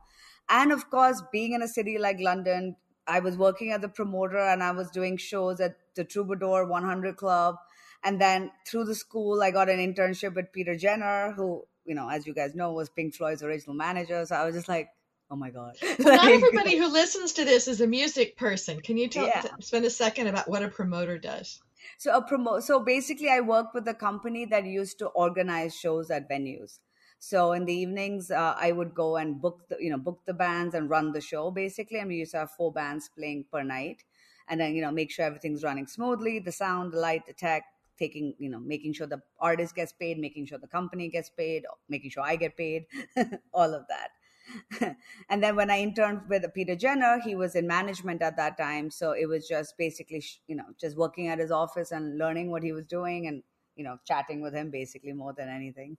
And 0.48 0.70
of 0.70 0.90
course, 0.90 1.24
being 1.32 1.54
in 1.54 1.62
a 1.62 1.68
city 1.68 1.98
like 1.98 2.20
London, 2.20 2.76
I 3.06 3.20
was 3.20 3.36
working 3.36 3.72
as 3.72 3.82
a 3.82 3.88
promoter 3.88 4.38
and 4.38 4.62
I 4.62 4.70
was 4.72 4.90
doing 4.90 5.16
shows 5.16 5.60
at 5.60 5.76
the 5.94 6.04
Troubadour 6.04 6.66
100 6.66 7.16
Club. 7.16 7.56
And 8.02 8.20
then 8.20 8.50
through 8.66 8.84
the 8.84 8.94
school, 8.94 9.42
I 9.42 9.50
got 9.50 9.68
an 9.68 9.78
internship 9.78 10.34
with 10.34 10.52
Peter 10.52 10.76
Jenner, 10.76 11.32
who, 11.32 11.64
you 11.84 11.94
know, 11.94 12.08
as 12.08 12.26
you 12.26 12.34
guys 12.34 12.54
know, 12.54 12.72
was 12.72 12.88
Pink 12.88 13.14
Floyd's 13.14 13.42
original 13.42 13.74
manager. 13.74 14.24
So 14.24 14.36
I 14.36 14.46
was 14.46 14.54
just 14.54 14.68
like, 14.68 14.88
oh 15.30 15.36
my 15.36 15.50
God. 15.50 15.76
Well, 15.98 16.16
not 16.16 16.28
everybody 16.28 16.76
who 16.76 16.90
listens 16.90 17.34
to 17.34 17.44
this 17.44 17.68
is 17.68 17.80
a 17.80 17.86
music 17.86 18.36
person. 18.36 18.80
Can 18.80 18.96
you 18.96 19.08
tell, 19.08 19.26
yeah. 19.26 19.44
spend 19.60 19.84
a 19.84 19.90
second 19.90 20.28
about 20.28 20.48
what 20.48 20.62
a 20.62 20.68
promoter 20.68 21.18
does? 21.18 21.60
So 21.98 22.16
a 22.16 22.22
promo, 22.22 22.62
so 22.62 22.80
basically 22.80 23.28
I 23.28 23.40
work 23.40 23.74
with 23.74 23.86
a 23.88 23.94
company 23.94 24.46
that 24.46 24.64
used 24.64 24.98
to 25.00 25.06
organize 25.06 25.76
shows 25.76 26.10
at 26.10 26.28
venues. 26.28 26.78
So 27.22 27.52
in 27.52 27.66
the 27.66 27.74
evenings, 27.74 28.30
uh, 28.30 28.54
I 28.58 28.72
would 28.72 28.94
go 28.94 29.18
and 29.18 29.40
book 29.40 29.68
the, 29.68 29.76
you 29.78 29.90
know, 29.90 29.98
book 29.98 30.22
the 30.24 30.32
bands 30.32 30.74
and 30.74 30.88
run 30.88 31.12
the 31.12 31.20
show 31.20 31.50
basically. 31.50 31.98
And 31.98 32.08
we 32.08 32.16
used 32.16 32.32
to 32.32 32.38
have 32.38 32.50
four 32.52 32.72
bands 32.72 33.10
playing 33.14 33.44
per 33.52 33.62
night, 33.62 34.04
and 34.48 34.58
then 34.58 34.74
you 34.74 34.80
know 34.80 34.90
make 34.90 35.10
sure 35.10 35.26
everything's 35.26 35.62
running 35.62 35.86
smoothly, 35.86 36.38
the 36.38 36.50
sound, 36.50 36.92
the 36.92 36.98
light, 36.98 37.26
the 37.26 37.34
tech, 37.34 37.64
taking 37.98 38.34
you 38.38 38.48
know 38.48 38.58
making 38.58 38.94
sure 38.94 39.06
the 39.06 39.20
artist 39.38 39.74
gets 39.74 39.92
paid, 39.92 40.18
making 40.18 40.46
sure 40.46 40.58
the 40.58 40.66
company 40.66 41.08
gets 41.08 41.28
paid, 41.28 41.66
making 41.90 42.10
sure 42.10 42.22
I 42.22 42.36
get 42.36 42.56
paid, 42.56 42.86
all 43.52 43.74
of 43.74 43.84
that. 43.88 44.96
and 45.28 45.42
then 45.44 45.56
when 45.56 45.70
I 45.70 45.80
interned 45.80 46.22
with 46.30 46.42
Peter 46.54 46.74
Jenner, 46.74 47.20
he 47.22 47.34
was 47.34 47.54
in 47.54 47.66
management 47.66 48.22
at 48.22 48.38
that 48.38 48.56
time, 48.56 48.90
so 48.90 49.12
it 49.12 49.26
was 49.26 49.46
just 49.46 49.76
basically 49.76 50.24
you 50.46 50.56
know 50.56 50.64
just 50.80 50.96
working 50.96 51.28
at 51.28 51.38
his 51.38 51.50
office 51.50 51.92
and 51.92 52.16
learning 52.16 52.50
what 52.50 52.62
he 52.62 52.72
was 52.72 52.86
doing 52.86 53.26
and 53.26 53.42
you 53.76 53.84
know 53.84 53.98
chatting 54.06 54.40
with 54.40 54.54
him 54.54 54.70
basically 54.70 55.12
more 55.12 55.34
than 55.34 55.50
anything. 55.50 55.98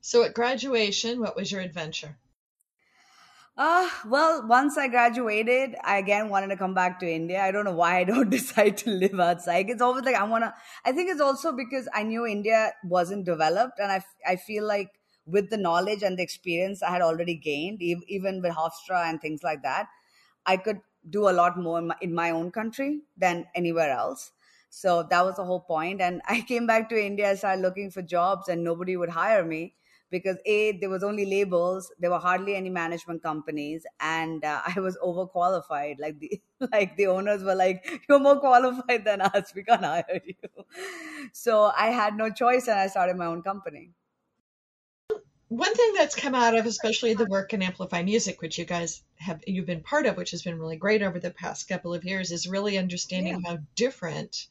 So 0.00 0.24
at 0.24 0.34
graduation, 0.34 1.20
what 1.20 1.36
was 1.36 1.52
your 1.52 1.60
adventure? 1.60 2.18
Uh, 3.56 3.88
well, 4.06 4.46
once 4.46 4.78
I 4.78 4.86
graduated, 4.86 5.74
I 5.82 5.98
again 5.98 6.28
wanted 6.28 6.48
to 6.48 6.56
come 6.56 6.74
back 6.74 7.00
to 7.00 7.10
India. 7.10 7.42
I 7.42 7.50
don't 7.50 7.64
know 7.64 7.74
why 7.74 7.98
I 7.98 8.04
don't 8.04 8.30
decide 8.38 8.76
to 8.78 8.90
live 8.90 9.18
outside. 9.18 9.68
It's 9.68 9.82
always 9.82 10.04
like 10.04 10.14
I 10.14 10.22
want 10.22 10.44
to, 10.44 10.54
I 10.84 10.92
think 10.92 11.10
it's 11.10 11.20
also 11.20 11.52
because 11.52 11.88
I 11.92 12.04
knew 12.04 12.24
India 12.24 12.72
wasn't 12.84 13.24
developed. 13.24 13.80
And 13.80 13.90
I, 13.90 14.04
I 14.24 14.36
feel 14.36 14.64
like 14.64 15.00
with 15.26 15.50
the 15.50 15.56
knowledge 15.56 16.04
and 16.04 16.16
the 16.16 16.22
experience 16.22 16.82
I 16.84 16.90
had 16.90 17.02
already 17.02 17.34
gained, 17.34 17.82
even 17.82 18.40
with 18.42 18.52
Hofstra 18.54 19.08
and 19.10 19.20
things 19.20 19.42
like 19.42 19.62
that, 19.62 19.88
I 20.46 20.56
could 20.56 20.80
do 21.08 21.28
a 21.28 21.32
lot 21.32 21.58
more 21.58 21.78
in 21.78 21.88
my, 21.88 21.96
in 22.00 22.14
my 22.14 22.30
own 22.30 22.52
country 22.52 23.02
than 23.16 23.46
anywhere 23.56 23.90
else. 23.90 24.30
So 24.70 25.02
that 25.02 25.24
was 25.24 25.36
the 25.36 25.44
whole 25.44 25.60
point. 25.60 26.00
And 26.00 26.22
I 26.28 26.42
came 26.42 26.66
back 26.68 26.88
to 26.90 27.04
India, 27.04 27.36
started 27.36 27.62
looking 27.62 27.90
for 27.90 28.02
jobs, 28.02 28.48
and 28.48 28.62
nobody 28.62 28.96
would 28.96 29.10
hire 29.10 29.44
me 29.44 29.74
because 30.10 30.36
a 30.46 30.72
there 30.78 30.88
was 30.88 31.02
only 31.02 31.24
labels 31.26 31.92
there 31.98 32.10
were 32.10 32.18
hardly 32.18 32.54
any 32.54 32.70
management 32.70 33.22
companies 33.22 33.84
and 34.00 34.44
uh, 34.44 34.60
i 34.76 34.80
was 34.80 34.96
overqualified. 35.04 35.96
Like 35.98 36.18
the 36.18 36.40
like 36.72 36.96
the 36.96 37.06
owners 37.06 37.42
were 37.42 37.54
like 37.54 38.02
you're 38.08 38.18
more 38.18 38.40
qualified 38.40 39.04
than 39.04 39.20
us. 39.20 39.52
We 39.54 39.62
can't 39.64 39.84
hire 39.84 40.20
you. 40.26 40.64
So 41.32 41.70
i 41.76 41.88
had 41.88 42.16
no 42.16 42.30
choice 42.30 42.68
and 42.68 42.78
i 42.78 42.86
started 42.86 43.16
my 43.16 43.26
own 43.26 43.42
company. 43.42 43.90
One 45.48 45.74
thing 45.74 45.94
that's 45.96 46.14
come 46.14 46.34
out 46.34 46.54
of 46.54 46.66
especially 46.66 47.14
the 47.14 47.24
work 47.24 47.54
in 47.54 47.62
amplify 47.62 48.02
music 48.02 48.42
which 48.42 48.58
you 48.58 48.64
guys 48.64 49.02
have 49.16 49.42
you've 49.46 49.66
been 49.66 49.82
part 49.82 50.06
of 50.06 50.16
which 50.16 50.32
has 50.32 50.42
been 50.42 50.58
really 50.58 50.76
great 50.76 51.02
over 51.02 51.18
the 51.18 51.30
past 51.30 51.68
couple 51.68 51.94
of 51.94 52.04
years 52.04 52.32
is 52.32 52.46
really 52.46 52.76
understanding 52.76 53.40
yeah. 53.42 53.50
how 53.50 53.58
different 53.74 54.46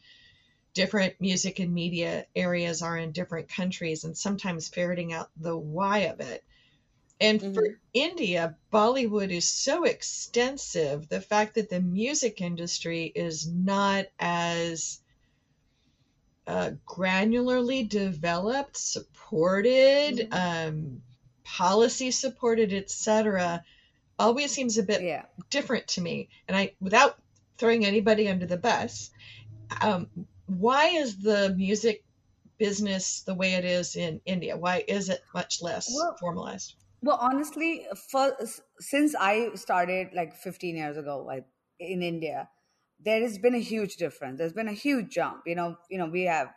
different 0.78 1.20
music 1.20 1.58
and 1.58 1.74
media 1.74 2.28
areas 2.36 2.84
are 2.84 2.96
in 2.96 3.12
different 3.12 3.50
countries 3.50 4.04
and 4.04 4.16
sometimes 4.16 4.70
ferreting 4.70 5.12
out 5.12 5.32
the 5.36 5.58
why 5.58 6.02
of 6.02 6.20
it. 6.20 6.44
And 7.20 7.42
mm-hmm. 7.42 7.54
for 7.56 7.80
India, 7.96 8.56
Bollywood 8.72 9.32
is 9.32 9.50
so 9.50 9.86
extensive. 9.86 11.10
The 11.10 11.20
fact 11.20 11.56
that 11.56 11.72
the 11.72 11.82
music 11.82 12.42
industry 12.42 13.06
is 13.06 13.48
not 13.48 14.06
as 14.20 15.00
uh, 16.46 16.74
granularly 16.86 17.90
developed, 17.90 18.78
supported, 18.78 20.30
mm-hmm. 20.30 20.68
um, 20.68 21.02
policy 21.44 22.12
supported, 22.12 22.72
etc., 22.72 23.64
always 24.20 24.52
seems 24.52 24.78
a 24.78 24.84
bit 24.84 25.02
yeah. 25.02 25.26
different 25.50 25.88
to 25.88 26.02
me. 26.02 26.30
And 26.48 26.56
I, 26.56 26.74
without 26.80 27.18
throwing 27.58 27.84
anybody 27.84 28.30
under 28.30 28.46
the 28.46 28.58
bus, 28.58 29.10
um, 29.82 30.08
why 30.48 30.88
is 30.88 31.18
the 31.18 31.54
music 31.56 32.04
business 32.58 33.22
the 33.22 33.36
way 33.36 33.54
it 33.54 33.66
is 33.66 33.96
in 33.96 34.22
India? 34.26 34.58
Why 34.58 34.84
is 34.88 35.10
it 35.10 35.22
much 35.34 35.62
less 35.62 35.94
well, 35.94 36.16
formalized? 36.20 36.76
Well, 37.02 37.20
honestly, 37.22 37.86
for, 38.10 38.36
since 38.80 39.16
I 39.16 39.54
started 39.56 40.10
like 40.14 40.36
15 40.36 40.76
years 40.76 40.98
ago 40.98 41.24
like, 41.24 41.46
in 41.80 42.02
India, 42.02 42.50
there 43.00 43.22
has 43.22 43.38
been 43.38 43.54
a 43.54 43.60
huge 43.60 43.98
difference. 43.98 44.40
There's 44.40 44.54
been 44.54 44.68
a 44.68 44.74
huge 44.74 45.14
jump. 45.14 45.44
You 45.46 45.56
know, 45.56 45.78
you 45.90 46.00
know, 46.00 46.08
we 46.08 46.24
have, 46.24 46.52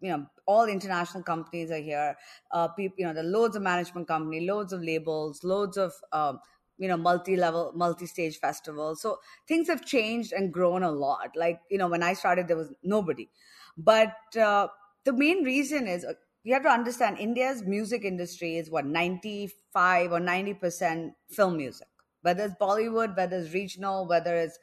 you 0.00 0.10
know, 0.10 0.26
all 0.46 0.64
international 0.64 1.22
companies 1.22 1.70
are 1.70 1.80
here. 1.80 2.16
Uh, 2.50 2.68
people, 2.68 2.96
you 2.98 3.06
know, 3.06 3.12
the 3.12 3.22
loads 3.22 3.56
of 3.56 3.62
management 3.62 4.08
company, 4.08 4.46
loads 4.46 4.72
of 4.72 4.82
labels, 4.82 5.44
loads 5.44 5.76
of 5.76 5.92
um, 6.12 6.40
you 6.82 6.88
know 6.88 6.96
multi-level 6.96 7.72
multi-stage 7.74 8.38
festivals. 8.38 9.00
So 9.02 9.20
things 9.48 9.68
have 9.68 9.84
changed 9.84 10.32
and 10.32 10.52
grown 10.52 10.82
a 10.82 10.90
lot. 10.90 11.36
Like 11.36 11.60
you 11.70 11.78
know 11.78 11.88
when 11.88 12.02
i 12.02 12.12
started 12.14 12.48
there 12.48 12.56
was 12.56 12.72
nobody. 12.82 13.30
But 13.76 14.36
uh, 14.36 14.68
the 15.04 15.12
main 15.12 15.44
reason 15.44 15.86
is 15.88 16.04
uh, 16.04 16.14
you 16.44 16.54
have 16.54 16.62
to 16.64 16.68
understand 16.68 17.18
india's 17.18 17.62
music 17.62 18.04
industry 18.04 18.56
is 18.56 18.70
what 18.70 18.84
95 18.86 20.12
or 20.12 20.20
90% 20.20 21.14
film 21.30 21.56
music. 21.56 21.88
Whether 22.22 22.44
it's 22.44 22.54
bollywood 22.60 23.16
whether 23.16 23.38
it's 23.38 23.54
regional 23.54 24.06
whether 24.06 24.34
it's 24.36 24.58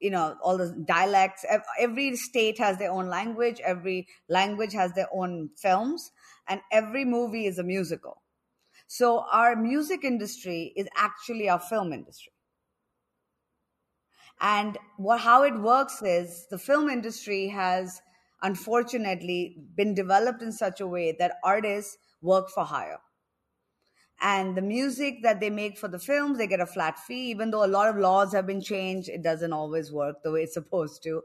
you 0.00 0.10
know 0.10 0.36
all 0.42 0.56
the 0.56 0.74
dialects 0.86 1.44
every 1.78 2.16
state 2.16 2.58
has 2.58 2.78
their 2.78 2.90
own 2.90 3.08
language 3.08 3.60
every 3.60 4.08
language 4.28 4.72
has 4.72 4.92
their 4.94 5.08
own 5.12 5.50
films 5.56 6.10
and 6.48 6.60
every 6.72 7.04
movie 7.04 7.46
is 7.46 7.58
a 7.58 7.62
musical 7.62 8.22
so 8.92 9.24
our 9.30 9.54
music 9.54 10.02
industry 10.02 10.72
is 10.74 10.88
actually 10.96 11.48
our 11.48 11.60
film 11.60 11.92
industry. 11.92 12.32
And 14.40 14.76
what, 14.96 15.20
how 15.20 15.44
it 15.44 15.56
works 15.56 16.02
is 16.02 16.48
the 16.50 16.58
film 16.58 16.88
industry 16.88 17.46
has 17.46 18.02
unfortunately 18.42 19.58
been 19.76 19.94
developed 19.94 20.42
in 20.42 20.50
such 20.50 20.80
a 20.80 20.88
way 20.88 21.14
that 21.20 21.36
artists 21.44 21.98
work 22.20 22.50
for 22.50 22.64
hire. 22.64 22.98
And 24.20 24.56
the 24.56 24.62
music 24.62 25.22
that 25.22 25.38
they 25.38 25.50
make 25.50 25.78
for 25.78 25.86
the 25.86 26.00
films, 26.00 26.38
they 26.38 26.48
get 26.48 26.58
a 26.58 26.66
flat 26.66 26.98
fee. 26.98 27.30
Even 27.30 27.52
though 27.52 27.64
a 27.64 27.68
lot 27.68 27.88
of 27.88 27.96
laws 27.96 28.32
have 28.32 28.48
been 28.48 28.60
changed, 28.60 29.08
it 29.08 29.22
doesn't 29.22 29.52
always 29.52 29.92
work 29.92 30.16
the 30.24 30.32
way 30.32 30.42
it's 30.42 30.54
supposed 30.54 31.04
to. 31.04 31.22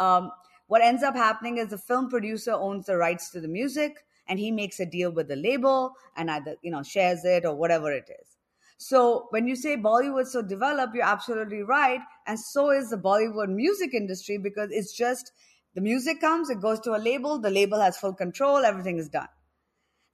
Um, 0.00 0.32
what 0.66 0.82
ends 0.82 1.04
up 1.04 1.14
happening 1.14 1.58
is 1.58 1.68
the 1.68 1.78
film 1.78 2.10
producer 2.10 2.54
owns 2.54 2.86
the 2.86 2.96
rights 2.96 3.30
to 3.30 3.40
the 3.40 3.46
music 3.46 4.04
and 4.28 4.38
he 4.38 4.50
makes 4.50 4.80
a 4.80 4.86
deal 4.86 5.10
with 5.10 5.28
the 5.28 5.36
label 5.36 5.92
and 6.16 6.30
either 6.30 6.56
you 6.62 6.70
know 6.70 6.82
shares 6.82 7.24
it 7.24 7.44
or 7.44 7.54
whatever 7.54 7.92
it 7.92 8.08
is. 8.20 8.36
So 8.76 9.28
when 9.30 9.46
you 9.46 9.56
say 9.56 9.76
bollywood 9.76 10.26
so 10.26 10.42
developed 10.42 10.94
you're 10.94 11.04
absolutely 11.04 11.62
right 11.62 12.00
and 12.26 12.38
so 12.38 12.70
is 12.70 12.90
the 12.90 12.96
bollywood 12.96 13.48
music 13.48 13.94
industry 13.94 14.38
because 14.38 14.70
it's 14.72 14.92
just 14.92 15.32
the 15.74 15.80
music 15.80 16.20
comes 16.20 16.50
it 16.50 16.60
goes 16.60 16.80
to 16.80 16.96
a 16.96 16.98
label 16.98 17.38
the 17.38 17.50
label 17.50 17.80
has 17.80 17.96
full 17.96 18.14
control 18.14 18.58
everything 18.58 18.98
is 18.98 19.08
done. 19.08 19.28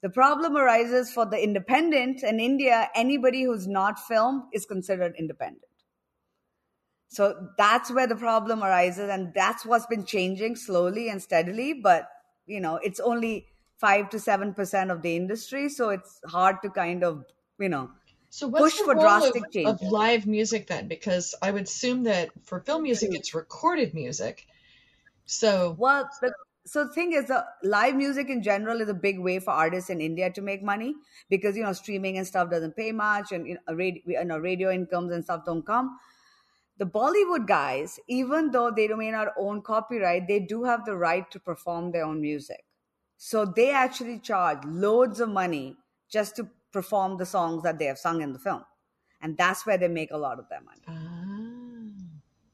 The 0.02 0.10
problem 0.10 0.56
arises 0.56 1.12
for 1.12 1.26
the 1.26 1.42
independent 1.42 2.22
in 2.22 2.40
india 2.40 2.88
anybody 2.94 3.44
who's 3.44 3.66
not 3.66 3.98
film 3.98 4.48
is 4.52 4.66
considered 4.66 5.14
independent. 5.18 5.64
So 7.08 7.48
that's 7.58 7.90
where 7.90 8.06
the 8.06 8.14
problem 8.14 8.62
arises 8.62 9.10
and 9.10 9.34
that's 9.34 9.66
what's 9.66 9.86
been 9.86 10.04
changing 10.04 10.54
slowly 10.54 11.08
and 11.08 11.20
steadily 11.20 11.72
but 11.74 12.08
you 12.46 12.60
know 12.60 12.76
it's 12.76 13.00
only 13.00 13.46
five 13.80 14.10
to 14.10 14.18
seven 14.20 14.54
percent 14.54 14.90
of 14.90 15.02
the 15.02 15.16
industry, 15.16 15.68
so 15.68 15.90
it's 15.90 16.20
hard 16.26 16.62
to 16.62 16.70
kind 16.70 17.04
of 17.04 17.24
you 17.58 17.68
know 17.68 17.90
so 18.30 18.46
what's 18.48 18.70
push 18.70 18.78
the 18.78 18.84
for 18.84 18.94
role 18.94 19.02
drastic 19.02 19.44
of, 19.46 19.52
changes. 19.52 19.82
of 19.82 19.82
live 19.82 20.26
music 20.26 20.68
then? 20.68 20.88
Because 20.88 21.34
I 21.42 21.50
would 21.50 21.64
assume 21.64 22.04
that 22.04 22.30
for 22.44 22.60
film 22.60 22.82
music, 22.84 23.10
it's 23.14 23.34
recorded 23.34 23.92
music. 23.94 24.46
So 25.26 25.74
Well, 25.78 26.08
the, 26.20 26.34
so 26.64 26.84
the 26.84 26.92
thing 26.92 27.12
is, 27.12 27.26
the 27.26 27.44
live 27.62 27.96
music 27.96 28.28
in 28.28 28.42
general 28.42 28.80
is 28.80 28.88
a 28.88 28.94
big 28.94 29.18
way 29.18 29.38
for 29.40 29.50
artists 29.50 29.90
in 29.90 30.00
India 30.00 30.30
to 30.30 30.42
make 30.42 30.62
money 30.62 30.94
because 31.28 31.56
you 31.56 31.62
know 31.62 31.72
streaming 31.72 32.18
and 32.18 32.26
stuff 32.26 32.50
doesn't 32.50 32.76
pay 32.76 32.92
much, 32.92 33.32
and 33.32 33.46
you 33.46 33.54
know, 33.54 33.74
radio, 33.74 34.02
you 34.06 34.24
know 34.24 34.38
radio 34.38 34.70
incomes 34.70 35.12
and 35.12 35.24
stuff 35.24 35.44
don't 35.44 35.66
come. 35.66 35.98
The 36.78 36.86
Bollywood 36.86 37.46
guys, 37.46 37.98
even 38.08 38.52
though 38.52 38.70
they 38.70 38.88
may 38.88 39.10
not 39.10 39.28
own 39.38 39.62
copyright, 39.62 40.28
they 40.28 40.40
do 40.40 40.64
have 40.64 40.84
the 40.84 40.96
right 40.96 41.30
to 41.30 41.40
perform 41.40 41.92
their 41.92 42.04
own 42.04 42.20
music. 42.20 42.64
So 43.22 43.44
they 43.44 43.70
actually 43.70 44.18
charge 44.18 44.64
loads 44.64 45.20
of 45.20 45.28
money 45.28 45.76
just 46.08 46.36
to 46.36 46.48
perform 46.72 47.18
the 47.18 47.26
songs 47.26 47.62
that 47.64 47.78
they 47.78 47.84
have 47.84 47.98
sung 47.98 48.22
in 48.22 48.32
the 48.32 48.38
film, 48.38 48.64
and 49.20 49.36
that's 49.36 49.66
where 49.66 49.76
they 49.76 49.88
make 49.88 50.10
a 50.10 50.16
lot 50.16 50.38
of 50.38 50.48
their 50.48 50.62
money. 50.62 50.88
Ah. 50.88 51.90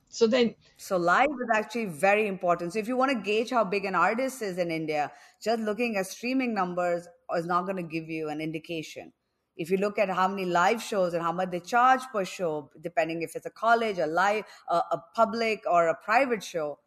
so 0.08 0.26
then 0.26 0.54
So 0.76 0.96
live 0.96 1.28
is 1.44 1.50
actually 1.54 1.86
very 1.86 2.26
important. 2.26 2.72
So 2.72 2.78
if 2.80 2.88
you 2.88 2.96
want 2.96 3.12
to 3.12 3.20
gauge 3.20 3.50
how 3.50 3.64
big 3.64 3.84
an 3.84 3.94
artist 3.94 4.42
is 4.42 4.58
in 4.58 4.70
India, 4.70 5.12
just 5.40 5.60
looking 5.60 5.96
at 5.96 6.06
streaming 6.06 6.52
numbers 6.54 7.06
is 7.36 7.46
not 7.46 7.62
going 7.66 7.76
to 7.76 7.82
give 7.82 8.08
you 8.08 8.28
an 8.28 8.40
indication. 8.40 9.12
If 9.56 9.70
you 9.70 9.78
look 9.78 9.98
at 9.98 10.10
how 10.10 10.28
many 10.28 10.44
live 10.46 10.82
shows 10.82 11.14
and 11.14 11.22
how 11.22 11.32
much 11.32 11.50
they 11.50 11.60
charge 11.60 12.02
per 12.12 12.24
show, 12.24 12.70
depending 12.80 13.22
if 13.22 13.36
it's 13.36 13.46
a 13.46 13.50
college, 13.50 13.98
a 13.98 14.06
live, 14.06 14.44
a, 14.68 14.76
a 14.96 15.04
public, 15.14 15.62
or 15.66 15.88
a 15.88 15.94
private 15.94 16.42
show, 16.44 16.78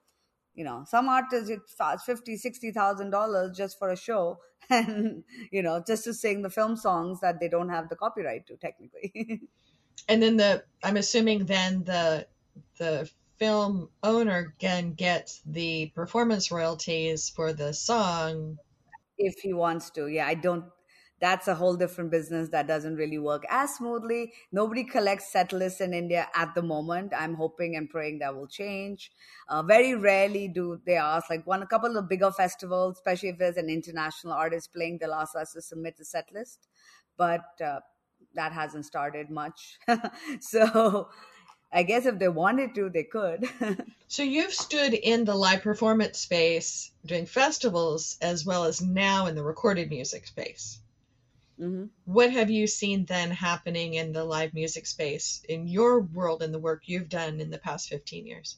you 0.60 0.66
know, 0.66 0.84
some 0.86 1.08
artists 1.08 1.50
it 1.50 1.62
fifty, 2.06 2.36
sixty 2.36 2.72
thousand 2.74 3.12
dollars 3.12 3.56
just 3.56 3.80
for 3.80 3.89
a 3.92 3.96
show, 3.96 4.39
and 4.70 5.24
you 5.51 5.63
know, 5.63 5.82
just 5.88 6.04
to 6.04 6.13
sing 6.13 6.42
the 6.42 6.50
film 6.50 6.75
songs 6.75 7.22
that 7.22 7.39
they 7.39 7.48
don't 7.48 7.70
have 7.70 7.88
the 7.88 7.96
copyright 7.96 8.46
to 8.48 8.58
technically. 8.58 9.42
and 10.10 10.22
then 10.22 10.36
the 10.36 10.66
I'm 10.84 10.98
assuming 10.98 11.46
then 11.46 11.86
the 11.86 12.28
the 12.78 13.10
film 13.38 13.89
owner 14.04 14.54
can 14.60 14.92
get 14.96 15.32
the 15.46 15.94
performance 15.96 16.51
royalties 16.51 17.30
for 17.30 17.54
the 17.54 17.74
song. 17.74 18.58
if 19.18 19.39
he 19.39 19.54
wants 19.54 19.92
to. 19.92 20.08
Yeah, 20.08 20.28
I 20.28 20.34
don't. 20.34 20.66
That's 21.20 21.48
a 21.48 21.56
whole 21.56 21.76
different 21.76 22.12
business 22.12 22.50
that 22.50 22.68
doesn't 22.68 22.96
really 22.96 23.18
work 23.20 23.44
as 23.50 23.76
smoothly. 23.76 24.34
Nobody 24.52 24.84
collects 24.86 25.32
set 25.32 25.52
lists 25.52 25.82
in 25.82 25.94
India 25.94 26.30
at 26.34 26.56
the 26.56 26.62
moment. 26.62 27.14
I'm 27.16 27.36
hoping 27.36 27.76
and 27.76 27.90
praying 27.90 28.20
that 28.20 28.36
will 28.36 28.48
change. 28.48 29.12
Uh, 29.48 29.62
very 29.62 29.96
rarely 29.96 30.48
do 30.48 30.82
they 30.86 30.96
ask, 30.96 31.30
like 31.30 31.46
one, 31.46 31.62
a 31.62 31.68
couple 31.68 31.98
of 31.98 32.08
bigger 32.08 32.32
festivals, 32.32 32.98
especially 32.98 33.30
if 33.30 33.38
there's 33.38 33.58
an 33.58 33.70
international 33.70 34.34
artist 34.34 34.72
playing, 34.74 34.98
they'll 35.00 35.14
ask 35.14 35.36
us 35.36 35.54
to 35.54 35.62
submit 35.62 36.00
a 36.00 36.06
set 36.06 36.32
list. 36.32 36.70
But 37.18 37.60
uh, 37.62 37.82
that 38.34 38.54
hasn't 38.54 38.86
started 38.86 39.30
much. 39.30 39.78
so 40.40 41.10
I 41.72 41.84
guess 41.84 42.06
if 42.06 42.20
they 42.20 42.30
wanted 42.30 42.76
to, 42.76 42.90
they 42.90 43.04
could. 43.04 43.50
So 44.10 44.24
you've 44.24 44.54
stood 44.54 44.94
in 44.94 45.24
the 45.24 45.36
live 45.36 45.62
performance 45.62 46.20
space 46.20 46.92
doing 47.06 47.26
festivals 47.26 48.18
as 48.20 48.46
well 48.46 48.66
as 48.66 48.82
now 48.82 49.26
in 49.28 49.36
the 49.36 49.44
recorded 49.44 49.90
music 49.90 50.28
space. 50.28 50.80
Hmm 51.60 51.89
What 52.04 52.34
have 52.34 52.50
you 52.51 52.68
seen 52.68 53.06
then 53.06 53.32
happening 53.32 53.94
in 53.94 54.12
the 54.12 54.25
live 54.25 54.54
music 54.54 54.86
space 54.86 55.42
in 55.48 55.66
your 55.66 56.01
world 56.01 56.44
and 56.44 56.54
the 56.54 56.60
work 56.60 56.89
you've 56.89 57.08
done 57.08 57.39
in 57.39 57.51
the 57.51 57.58
past 57.58 57.88
15 57.88 58.28
years? 58.28 58.58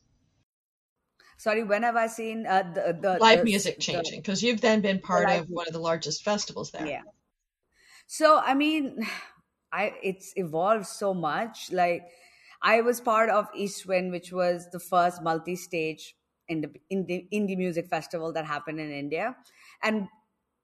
Sorry, 1.38 1.64
when 1.64 1.84
have 1.84 1.96
I 1.98 2.08
seen 2.08 2.46
uh, 2.48 2.64
the, 2.74 2.94
the 2.94 3.22
Live 3.22 3.42
the- 3.44 3.46
music 3.46 3.80
changing 3.80 4.20
because 4.20 4.44
you've 4.44 4.60
then 4.60 4.82
been 4.82 5.00
part 5.00 5.30
live 5.30 5.44
of 5.44 5.50
one 5.50 5.66
of 5.66 5.72
the 5.72 5.80
largest 5.80 6.24
festivals 6.24 6.72
there. 6.72 6.92
Yeah. 6.92 7.04
So 8.08 8.38
I 8.40 8.54
mean, 8.54 9.06
I 9.72 9.96
it's 10.04 10.34
evolved 10.36 10.88
so 10.88 11.14
much. 11.14 11.72
Like 11.72 12.08
I 12.62 12.82
was 12.82 13.02
part 13.02 13.30
of 13.30 13.48
East 13.56 13.86
Wind, 13.86 14.12
which 14.12 14.32
was 14.32 14.70
the 14.72 14.80
first 14.80 15.22
multi-stage 15.22 16.16
indie, 16.50 16.82
indie, 16.92 17.28
indie 17.32 17.58
music 17.58 17.88
festival 17.88 18.34
that 18.34 18.46
happened 18.46 18.80
in 18.80 18.92
India, 18.92 19.36
and 19.82 20.08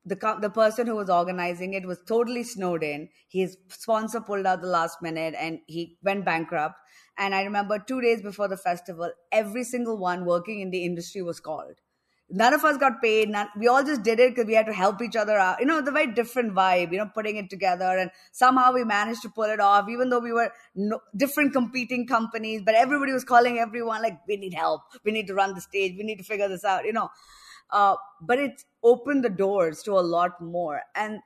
the 0.07 0.37
the 0.41 0.49
person 0.49 0.87
who 0.87 0.95
was 0.95 1.09
organizing 1.09 1.73
it 1.73 1.85
was 1.85 1.99
totally 2.07 2.43
snowed 2.43 2.83
in. 2.83 3.09
His 3.27 3.57
sponsor 3.69 4.21
pulled 4.21 4.45
out 4.45 4.61
the 4.61 4.67
last 4.67 5.01
minute, 5.01 5.35
and 5.37 5.59
he 5.67 5.97
went 6.03 6.25
bankrupt. 6.25 6.75
And 7.17 7.35
I 7.35 7.43
remember 7.43 7.79
two 7.79 8.01
days 8.01 8.21
before 8.21 8.47
the 8.47 8.57
festival, 8.57 9.11
every 9.31 9.63
single 9.63 9.97
one 9.97 10.25
working 10.25 10.61
in 10.61 10.71
the 10.71 10.85
industry 10.85 11.21
was 11.21 11.39
called 11.39 11.81
none 12.29 12.53
of 12.53 12.63
us 12.65 12.77
got 12.77 13.01
paid. 13.01 13.29
None, 13.29 13.47
we 13.57 13.67
all 13.67 13.83
just 13.83 14.03
did 14.03 14.19
it 14.19 14.31
because 14.31 14.47
we 14.47 14.53
had 14.53 14.65
to 14.65 14.73
help 14.73 15.01
each 15.01 15.15
other 15.15 15.37
out. 15.37 15.59
You 15.59 15.65
know, 15.65 15.81
the 15.81 15.91
very 15.91 16.13
different 16.13 16.53
vibe, 16.53 16.91
you 16.91 16.97
know, 16.97 17.09
putting 17.13 17.37
it 17.37 17.49
together. 17.49 17.97
And 17.97 18.11
somehow 18.31 18.73
we 18.73 18.83
managed 18.83 19.21
to 19.23 19.29
pull 19.29 19.45
it 19.45 19.59
off, 19.59 19.87
even 19.89 20.09
though 20.09 20.19
we 20.19 20.33
were 20.33 20.51
no, 20.75 20.99
different 21.15 21.53
competing 21.53 22.07
companies, 22.07 22.61
but 22.65 22.75
everybody 22.75 23.13
was 23.13 23.23
calling 23.23 23.59
everyone 23.59 24.01
like, 24.01 24.19
we 24.27 24.37
need 24.37 24.53
help. 24.53 24.81
We 25.03 25.11
need 25.11 25.27
to 25.27 25.33
run 25.33 25.53
the 25.53 25.61
stage. 25.61 25.95
We 25.97 26.03
need 26.03 26.17
to 26.17 26.23
figure 26.23 26.47
this 26.47 26.65
out, 26.65 26.85
you 26.85 26.93
know. 26.93 27.09
Uh, 27.71 27.95
but 28.21 28.39
it 28.39 28.63
opened 28.83 29.23
the 29.25 29.29
doors 29.29 29.83
to 29.83 29.93
a 29.93 30.01
lot 30.01 30.41
more. 30.41 30.81
And 30.95 31.19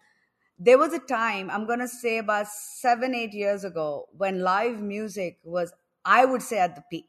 there 0.58 0.78
was 0.78 0.94
a 0.94 1.00
time, 1.00 1.50
I'm 1.50 1.66
going 1.66 1.80
to 1.80 1.88
say 1.88 2.18
about 2.18 2.48
seven, 2.48 3.16
eight 3.16 3.34
years 3.34 3.64
ago, 3.64 4.08
when 4.12 4.42
live 4.42 4.82
music 4.82 5.40
was, 5.44 5.74
I 6.06 6.26
would 6.26 6.42
say, 6.42 6.60
at 6.60 6.76
the 6.76 6.84
peak. 6.92 7.08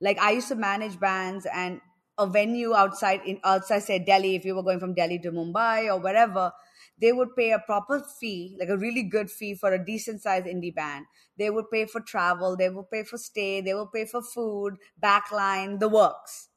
Like 0.00 0.18
I 0.18 0.32
used 0.32 0.48
to 0.48 0.54
manage 0.54 0.98
bands 1.00 1.46
and 1.52 1.80
a 2.18 2.26
venue 2.26 2.74
outside 2.74 3.20
in 3.24 3.40
outside 3.44 3.80
say 3.80 3.98
Delhi, 3.98 4.34
if 4.34 4.44
you 4.44 4.54
were 4.54 4.62
going 4.62 4.80
from 4.80 4.94
Delhi 4.94 5.18
to 5.20 5.30
Mumbai 5.32 5.86
or 5.92 5.98
wherever, 6.00 6.52
they 7.00 7.12
would 7.12 7.34
pay 7.36 7.52
a 7.52 7.58
proper 7.58 8.00
fee, 8.20 8.56
like 8.60 8.68
a 8.68 8.76
really 8.76 9.02
good 9.02 9.30
fee 9.30 9.54
for 9.54 9.72
a 9.72 9.82
decent 9.84 10.20
sized 10.22 10.46
indie 10.46 10.74
band. 10.74 11.06
They 11.38 11.50
would 11.50 11.70
pay 11.70 11.86
for 11.86 12.00
travel, 12.00 12.56
they 12.56 12.68
would 12.68 12.90
pay 12.90 13.04
for 13.04 13.16
stay, 13.18 13.60
they 13.62 13.74
would 13.74 13.92
pay 13.92 14.04
for 14.06 14.22
food, 14.22 14.76
backline, 15.02 15.80
the 15.80 15.88
works. 15.88 16.49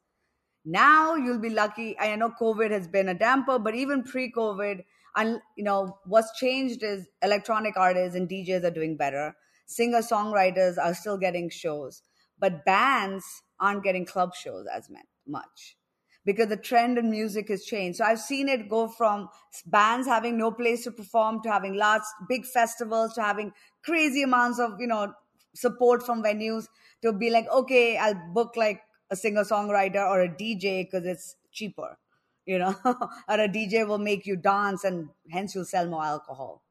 Now 0.66 1.16
you'll 1.16 1.40
be 1.40 1.50
lucky. 1.50 1.98
I 2.00 2.16
know 2.16 2.32
COVID 2.40 2.72
has 2.72 2.88
been 2.88 3.10
a 3.10 3.14
damper, 3.14 3.60
but 3.60 3.76
even 3.76 4.04
pre-COVID, 4.04 4.84
and 5.16 5.40
you 5.58 5.64
know 5.64 5.98
what's 6.06 6.38
changed 6.40 6.84
is 6.84 7.08
electronic 7.22 7.78
artists 7.78 8.16
and 8.16 8.30
DJs 8.30 8.64
are 8.64 8.72
doing 8.72 8.96
better. 8.96 9.36
Singer 9.66 10.00
songwriters 10.00 10.78
are 10.78 10.94
still 10.94 11.18
getting 11.18 11.50
shows, 11.50 12.02
but 12.40 12.66
bands 12.66 13.26
aren't 13.60 13.84
getting 13.84 14.06
club 14.06 14.34
shows 14.36 14.66
as 14.74 14.90
much 15.28 15.78
because 16.26 16.48
the 16.48 16.58
trend 16.58 16.98
in 16.98 17.12
music 17.12 17.50
has 17.50 17.66
changed. 17.66 17.98
So 17.98 18.06
I've 18.06 18.20
seen 18.20 18.48
it 18.48 18.70
go 18.70 18.88
from 18.88 19.30
bands 19.66 20.08
having 20.08 20.38
no 20.38 20.52
place 20.52 20.84
to 20.86 20.92
perform 20.92 21.42
to 21.44 21.52
having 21.52 21.76
large, 21.76 22.04
big 22.30 22.46
festivals 22.46 23.14
to 23.16 23.22
having 23.22 23.52
crazy 23.84 24.24
amounts 24.24 24.60
of 24.60 24.80
you 24.80 24.88
know 24.88 25.14
support 25.54 26.04
from 26.04 26.24
venues 26.24 26.68
to 27.02 27.12
be 27.12 27.30
like, 27.30 27.48
okay, 27.52 27.98
I'll 27.98 28.20
book 28.34 28.54
like 28.56 28.82
a 29.14 29.16
singer 29.16 29.44
songwriter 29.44 30.06
or 30.10 30.22
a 30.22 30.30
DJ 30.44 30.84
because 30.84 31.06
it's 31.06 31.38
cheaper, 31.52 31.98
you 32.46 32.60
know, 32.60 32.76
or 33.30 33.40
a 33.40 33.48
DJ 33.48 33.84
will 33.86 34.00
make 34.00 34.26
you 34.26 34.36
dance 34.36 34.84
and 34.84 35.10
hence 35.32 35.56
you'll 35.56 35.66
sell 35.66 35.88
more 35.88 36.04
alcohol, 36.04 36.64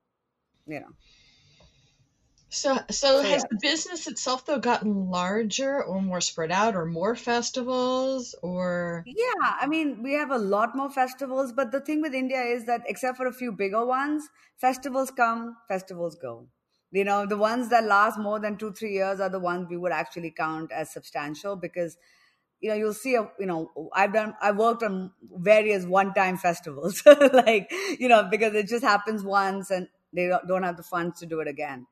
you 0.66 0.80
know. 0.80 0.94
So, 2.50 2.78
so 2.88 3.20
So, 3.20 3.24
has 3.24 3.42
yeah. 3.42 3.46
the 3.50 3.58
business 3.60 4.06
itself 4.06 4.46
though 4.46 4.60
gotten 4.60 5.10
larger 5.10 5.82
or 5.82 6.00
more 6.00 6.20
spread 6.20 6.52
out 6.52 6.76
or 6.76 6.86
more 6.86 7.16
festivals 7.16 8.36
or 8.44 9.04
Yeah, 9.04 9.56
I 9.60 9.66
mean, 9.66 10.02
we 10.02 10.12
have 10.12 10.30
a 10.30 10.38
lot 10.38 10.76
more 10.76 10.90
festivals, 10.90 11.52
but 11.52 11.72
the 11.72 11.80
thing 11.80 12.00
with 12.02 12.14
India 12.14 12.40
is 12.40 12.66
that 12.66 12.82
except 12.86 13.16
for 13.16 13.26
a 13.26 13.32
few 13.32 13.50
bigger 13.50 13.84
ones, 13.84 14.28
festivals 14.56 15.10
come, 15.10 15.56
festivals 15.66 16.14
go. 16.14 16.48
You 16.92 17.04
know, 17.04 17.26
the 17.26 17.36
ones 17.38 17.68
that 17.70 17.84
last 17.84 18.18
more 18.18 18.38
than 18.38 18.58
two, 18.58 18.72
three 18.72 18.92
years 18.92 19.18
are 19.18 19.28
the 19.30 19.40
ones 19.40 19.66
we 19.68 19.76
would 19.76 19.92
actually 19.92 20.30
count 20.30 20.70
as 20.70 20.92
substantial 20.92 21.56
because, 21.56 21.96
you 22.62 22.70
know, 22.70 22.76
you'll 22.76 22.94
see, 22.94 23.16
a, 23.16 23.30
you 23.40 23.46
know, 23.46 23.90
I've 23.94 24.14
done, 24.14 24.34
I've 24.40 24.56
worked 24.56 24.82
on 24.84 25.12
various 25.36 25.84
one 25.84 26.14
time 26.14 26.38
festivals, 26.38 27.02
like, 27.32 27.70
you 27.98 28.08
know, 28.08 28.28
because 28.30 28.54
it 28.54 28.68
just 28.68 28.84
happens 28.84 29.24
once 29.24 29.70
and 29.70 29.88
they 30.14 30.28
don't 30.28 30.46
don't 30.48 30.62
have 30.62 30.76
the 30.78 30.82
funds 30.84 31.20
to 31.20 31.26
do 31.26 31.40
it 31.40 31.48
again. 31.48 31.86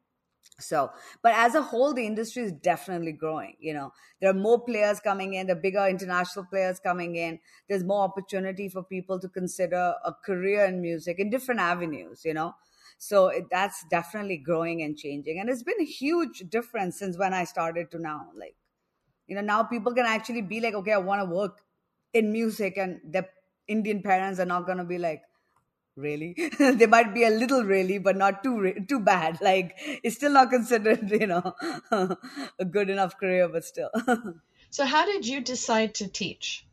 So, 0.59 0.91
but 1.23 1.33
as 1.35 1.55
a 1.55 1.63
whole, 1.63 1.95
the 1.95 2.07
industry 2.07 2.43
is 2.43 2.53
definitely 2.53 3.13
growing. 3.13 3.57
You 3.61 3.73
know, 3.75 3.93
there 4.21 4.31
are 4.31 4.35
more 4.35 4.63
players 4.63 5.01
coming 5.01 5.35
in, 5.35 5.47
the 5.47 5.55
bigger 5.57 5.87
international 5.87 6.45
players 6.45 6.79
coming 6.79 7.17
in. 7.17 7.41
There's 7.69 7.83
more 7.85 8.03
opportunity 8.05 8.69
for 8.69 8.83
people 8.83 9.19
to 9.21 9.29
consider 9.29 9.95
a 10.05 10.13
career 10.13 10.67
in 10.67 10.83
music 10.83 11.19
in 11.19 11.31
different 11.31 11.61
avenues, 11.61 12.25
you 12.27 12.35
know. 12.35 12.55
So 12.99 13.29
it, 13.29 13.47
that's 13.51 13.85
definitely 13.91 14.37
growing 14.37 14.83
and 14.83 14.99
changing. 14.99 15.41
And 15.41 15.49
it's 15.49 15.63
been 15.63 15.81
a 15.81 15.85
huge 15.85 16.41
difference 16.51 16.99
since 16.99 17.17
when 17.17 17.33
I 17.33 17.45
started 17.45 17.91
to 17.93 17.99
now. 17.99 18.29
Like, 18.35 18.57
you 19.31 19.37
know, 19.37 19.43
now 19.43 19.63
people 19.63 19.95
can 19.95 20.07
actually 20.07 20.43
be 20.43 20.61
like, 20.61 20.75
okay, 20.75 20.93
I 20.93 20.99
want 20.99 21.23
to 21.23 21.35
work 21.35 21.63
in 22.13 22.33
music, 22.33 22.77
and 22.77 23.01
their 23.05 23.29
Indian 23.69 24.03
parents 24.03 24.41
are 24.41 24.45
not 24.47 24.67
going 24.67 24.79
to 24.79 24.85
be 24.85 24.99
like, 24.99 25.23
really? 25.97 26.35
They 26.59 26.87
might 26.87 27.15
be 27.15 27.25
a 27.25 27.31
little 27.31 27.65
really 27.65 27.99
but 27.99 28.17
not 28.17 28.43
too 28.43 28.75
too 28.89 29.01
bad. 29.01 29.39
Like 29.51 29.75
it's 30.03 30.17
still 30.17 30.33
not 30.33 30.51
considered 30.51 31.11
you 31.21 31.27
know 31.27 31.55
a 32.59 32.65
good 32.65 32.91
enough 32.91 33.19
career 33.19 33.49
but 33.49 33.65
still. 33.65 33.91
So 34.71 34.85
how 34.85 35.05
did 35.05 35.27
you 35.27 35.41
decide 35.41 35.95
to 35.97 36.09
teach? 36.09 36.67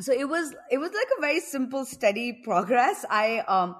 so 0.00 0.12
it 0.12 0.28
was 0.28 0.54
it 0.70 0.78
was 0.78 0.92
like 0.92 1.08
a 1.16 1.20
very 1.20 1.40
simple 1.40 1.84
steady 1.84 2.32
progress. 2.32 3.04
I 3.10 3.40
um 3.56 3.76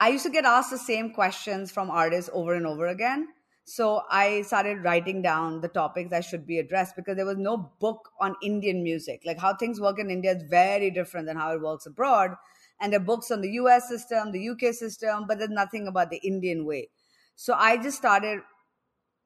i 0.00 0.08
used 0.08 0.24
to 0.24 0.30
get 0.30 0.44
asked 0.44 0.70
the 0.70 0.78
same 0.78 1.10
questions 1.12 1.72
from 1.72 1.90
artists 1.90 2.30
over 2.32 2.54
and 2.54 2.66
over 2.66 2.86
again 2.86 3.28
so 3.72 4.02
i 4.10 4.42
started 4.42 4.82
writing 4.84 5.22
down 5.22 5.60
the 5.60 5.68
topics 5.68 6.10
that 6.10 6.24
should 6.24 6.46
be 6.46 6.58
addressed 6.58 6.96
because 6.96 7.16
there 7.16 7.26
was 7.30 7.36
no 7.38 7.56
book 7.84 8.10
on 8.20 8.34
indian 8.42 8.82
music 8.82 9.22
like 9.24 9.38
how 9.38 9.54
things 9.54 9.80
work 9.80 9.98
in 9.98 10.10
india 10.10 10.32
is 10.36 10.42
very 10.54 10.90
different 10.90 11.26
than 11.26 11.36
how 11.36 11.52
it 11.52 11.60
works 11.60 11.86
abroad 11.86 12.32
and 12.80 12.92
there 12.92 13.00
are 13.00 13.10
books 13.12 13.30
on 13.30 13.40
the 13.42 13.50
us 13.50 13.88
system 13.88 14.32
the 14.32 14.48
uk 14.48 14.74
system 14.74 15.26
but 15.28 15.38
there's 15.38 15.58
nothing 15.60 15.86
about 15.86 16.10
the 16.10 16.22
indian 16.32 16.64
way 16.64 16.88
so 17.36 17.54
i 17.54 17.76
just 17.76 17.96
started 17.96 18.40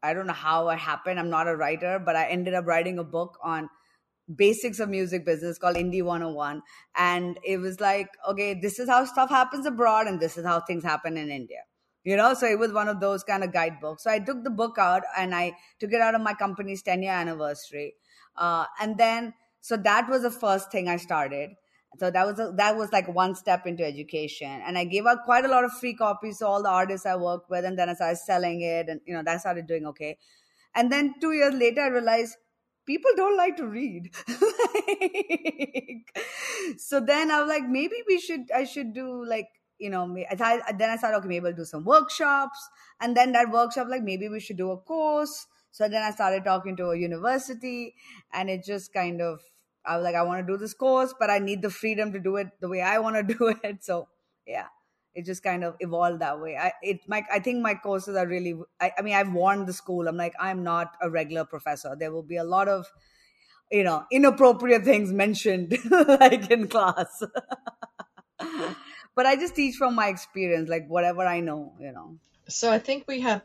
i 0.02 0.12
don't 0.12 0.26
know 0.26 0.40
how 0.42 0.68
it 0.68 0.78
happened 0.78 1.18
i'm 1.18 1.30
not 1.30 1.48
a 1.48 1.56
writer 1.56 1.98
but 1.98 2.16
i 2.16 2.26
ended 2.26 2.54
up 2.54 2.66
writing 2.66 2.98
a 2.98 3.04
book 3.04 3.38
on 3.42 3.70
basics 4.36 4.80
of 4.80 4.88
music 4.88 5.24
business 5.24 5.58
called 5.58 5.76
Indie 5.76 6.02
101. 6.02 6.62
And 6.96 7.38
it 7.44 7.58
was 7.58 7.80
like, 7.80 8.08
okay, 8.28 8.54
this 8.54 8.78
is 8.78 8.88
how 8.88 9.04
stuff 9.04 9.30
happens 9.30 9.66
abroad 9.66 10.06
and 10.06 10.20
this 10.20 10.38
is 10.38 10.46
how 10.46 10.60
things 10.60 10.82
happen 10.84 11.16
in 11.16 11.30
India. 11.30 11.60
You 12.04 12.16
know, 12.16 12.34
so 12.34 12.46
it 12.46 12.58
was 12.58 12.72
one 12.72 12.88
of 12.88 13.00
those 13.00 13.24
kind 13.24 13.42
of 13.42 13.52
guidebooks. 13.52 14.02
So 14.04 14.10
I 14.10 14.18
took 14.18 14.44
the 14.44 14.50
book 14.50 14.76
out 14.78 15.02
and 15.16 15.34
I 15.34 15.56
took 15.78 15.92
it 15.92 16.00
out 16.00 16.14
of 16.14 16.20
my 16.20 16.34
company's 16.34 16.82
10 16.82 17.02
year 17.02 17.12
anniversary. 17.12 17.94
Uh, 18.36 18.66
and 18.80 18.98
then, 18.98 19.32
so 19.60 19.76
that 19.78 20.08
was 20.08 20.22
the 20.22 20.30
first 20.30 20.70
thing 20.70 20.88
I 20.88 20.96
started. 20.98 21.50
So 21.98 22.10
that 22.10 22.26
was 22.26 22.38
a, 22.40 22.52
that 22.56 22.76
was 22.76 22.90
like 22.92 23.06
one 23.08 23.36
step 23.36 23.66
into 23.66 23.84
education, 23.84 24.48
and 24.50 24.76
I 24.76 24.84
gave 24.84 25.06
out 25.06 25.22
quite 25.24 25.44
a 25.44 25.48
lot 25.48 25.62
of 25.64 25.72
free 25.72 25.94
copies 25.94 26.38
to 26.38 26.46
all 26.46 26.60
the 26.60 26.68
artists 26.68 27.06
I 27.06 27.14
worked 27.14 27.48
with, 27.48 27.64
and 27.64 27.78
then 27.78 27.88
I 27.88 27.94
started 27.94 28.16
selling 28.16 28.62
it, 28.62 28.88
and 28.88 29.00
you 29.06 29.14
know 29.14 29.22
that 29.22 29.40
started 29.40 29.68
doing 29.68 29.86
okay. 29.86 30.18
And 30.74 30.90
then 30.90 31.14
two 31.20 31.32
years 31.32 31.54
later, 31.54 31.82
I 31.82 31.86
realized 31.88 32.36
people 32.84 33.10
don't 33.16 33.36
like 33.36 33.56
to 33.56 33.66
read 33.66 34.14
like, 34.28 36.18
so 36.76 37.00
then 37.00 37.30
i 37.30 37.40
was 37.40 37.48
like 37.48 37.66
maybe 37.66 37.96
we 38.06 38.18
should 38.20 38.50
i 38.54 38.64
should 38.64 38.92
do 38.92 39.24
like 39.24 39.48
you 39.78 39.90
know 39.90 40.04
I 40.30 40.72
then 40.72 40.90
i 40.90 40.96
thought 40.96 41.14
okay 41.14 41.28
maybe 41.28 41.46
i'll 41.46 41.52
do 41.52 41.64
some 41.64 41.84
workshops 41.84 42.68
and 43.00 43.16
then 43.16 43.32
that 43.32 43.50
workshop 43.50 43.88
like 43.90 44.02
maybe 44.02 44.28
we 44.28 44.40
should 44.40 44.56
do 44.56 44.70
a 44.70 44.76
course 44.76 45.46
so 45.70 45.88
then 45.88 46.02
i 46.02 46.10
started 46.10 46.44
talking 46.44 46.76
to 46.76 46.90
a 46.90 46.96
university 46.96 47.94
and 48.32 48.48
it 48.50 48.64
just 48.64 48.92
kind 48.92 49.20
of 49.20 49.40
i 49.84 49.96
was 49.96 50.04
like 50.04 50.14
i 50.14 50.22
want 50.22 50.46
to 50.46 50.52
do 50.52 50.56
this 50.56 50.74
course 50.74 51.14
but 51.18 51.30
i 51.30 51.38
need 51.38 51.62
the 51.62 51.70
freedom 51.70 52.12
to 52.12 52.20
do 52.20 52.36
it 52.36 52.48
the 52.60 52.68
way 52.68 52.80
i 52.80 52.98
want 52.98 53.16
to 53.16 53.34
do 53.38 53.54
it 53.62 53.84
so 53.84 54.08
yeah 54.46 54.66
it 55.14 55.24
just 55.24 55.42
kind 55.42 55.64
of 55.64 55.76
evolved 55.80 56.20
that 56.20 56.40
way. 56.40 56.56
I 56.56 56.72
it 56.82 57.00
my 57.06 57.24
I 57.32 57.38
think 57.38 57.62
my 57.62 57.74
courses 57.74 58.16
are 58.16 58.26
really. 58.26 58.54
I, 58.80 58.92
I 58.98 59.02
mean, 59.02 59.14
I've 59.14 59.32
warned 59.32 59.66
the 59.66 59.72
school. 59.72 60.08
I'm 60.08 60.16
like, 60.16 60.34
I'm 60.40 60.62
not 60.64 60.96
a 61.00 61.08
regular 61.08 61.44
professor. 61.44 61.94
There 61.98 62.12
will 62.12 62.22
be 62.22 62.36
a 62.36 62.44
lot 62.44 62.68
of, 62.68 62.86
you 63.70 63.84
know, 63.84 64.04
inappropriate 64.10 64.84
things 64.84 65.12
mentioned 65.12 65.78
like 65.90 66.50
in 66.50 66.68
class. 66.68 67.22
but 69.14 69.26
I 69.26 69.36
just 69.36 69.54
teach 69.54 69.76
from 69.76 69.94
my 69.94 70.08
experience, 70.08 70.68
like 70.68 70.86
whatever 70.88 71.22
I 71.22 71.40
know, 71.40 71.74
you 71.78 71.92
know. 71.92 72.18
So 72.48 72.70
I 72.70 72.78
think 72.78 73.04
we 73.08 73.20
have. 73.20 73.42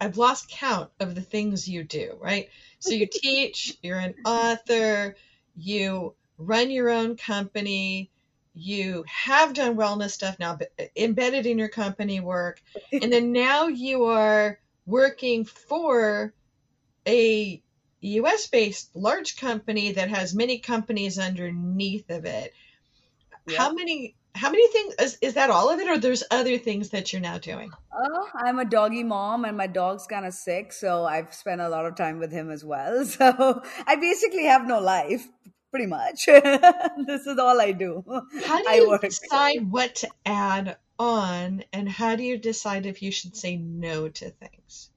I've 0.00 0.16
lost 0.16 0.48
count 0.48 0.90
of 1.00 1.14
the 1.14 1.20
things 1.20 1.68
you 1.68 1.84
do. 1.84 2.16
Right. 2.20 2.48
So 2.78 2.90
you 2.90 3.06
teach. 3.12 3.76
You're 3.82 3.98
an 3.98 4.14
author. 4.24 5.16
You 5.56 6.14
run 6.38 6.70
your 6.70 6.88
own 6.88 7.16
company 7.16 8.10
you 8.58 9.04
have 9.06 9.54
done 9.54 9.76
wellness 9.76 10.10
stuff 10.10 10.36
now 10.38 10.58
uh, 10.80 10.84
embedded 10.96 11.46
in 11.46 11.58
your 11.58 11.68
company 11.68 12.18
work 12.18 12.60
and 12.92 13.12
then 13.12 13.32
now 13.32 13.68
you 13.68 14.04
are 14.04 14.58
working 14.84 15.44
for 15.44 16.32
a 17.06 17.62
US 18.00 18.46
based 18.48 18.94
large 18.94 19.36
company 19.36 19.92
that 19.92 20.08
has 20.08 20.34
many 20.34 20.58
companies 20.58 21.18
underneath 21.18 22.10
of 22.10 22.24
it 22.24 22.52
how 23.56 23.72
many 23.72 24.14
how 24.38 24.50
many 24.50 24.66
things 24.68 24.94
is, 25.00 25.18
is 25.20 25.34
that 25.34 25.50
all 25.50 25.70
of 25.70 25.78
it 25.80 25.88
or 25.88 25.98
there's 25.98 26.24
other 26.30 26.58
things 26.58 26.90
that 26.90 27.12
you're 27.12 27.20
now 27.22 27.38
doing 27.38 27.70
oh 27.92 28.28
i'm 28.36 28.58
a 28.58 28.64
doggy 28.64 29.04
mom 29.04 29.44
and 29.44 29.56
my 29.56 29.66
dog's 29.66 30.06
kind 30.06 30.24
of 30.24 30.32
sick 30.32 30.72
so 30.72 31.04
i've 31.04 31.34
spent 31.34 31.60
a 31.60 31.68
lot 31.68 31.86
of 31.86 31.94
time 31.94 32.18
with 32.18 32.32
him 32.32 32.50
as 32.50 32.64
well 32.64 33.04
so 33.16 33.62
i 33.86 33.96
basically 33.96 34.44
have 34.44 34.66
no 34.66 34.80
life 34.80 35.28
pretty 35.70 35.86
much. 35.86 36.26
this 37.06 37.26
is 37.26 37.38
all 37.38 37.60
I 37.60 37.72
do. 37.72 38.04
How 38.44 38.62
do 38.62 38.70
you 38.70 38.98
decide 38.98 39.70
what 39.70 39.94
to 39.96 40.08
add 40.24 40.76
on, 40.98 41.64
and 41.72 41.88
how 41.88 42.16
do 42.16 42.22
you 42.22 42.38
decide 42.38 42.86
if 42.86 43.02
you 43.02 43.12
should 43.12 43.36
say 43.36 43.56
no 43.56 44.08
to 44.08 44.30
things? 44.30 44.90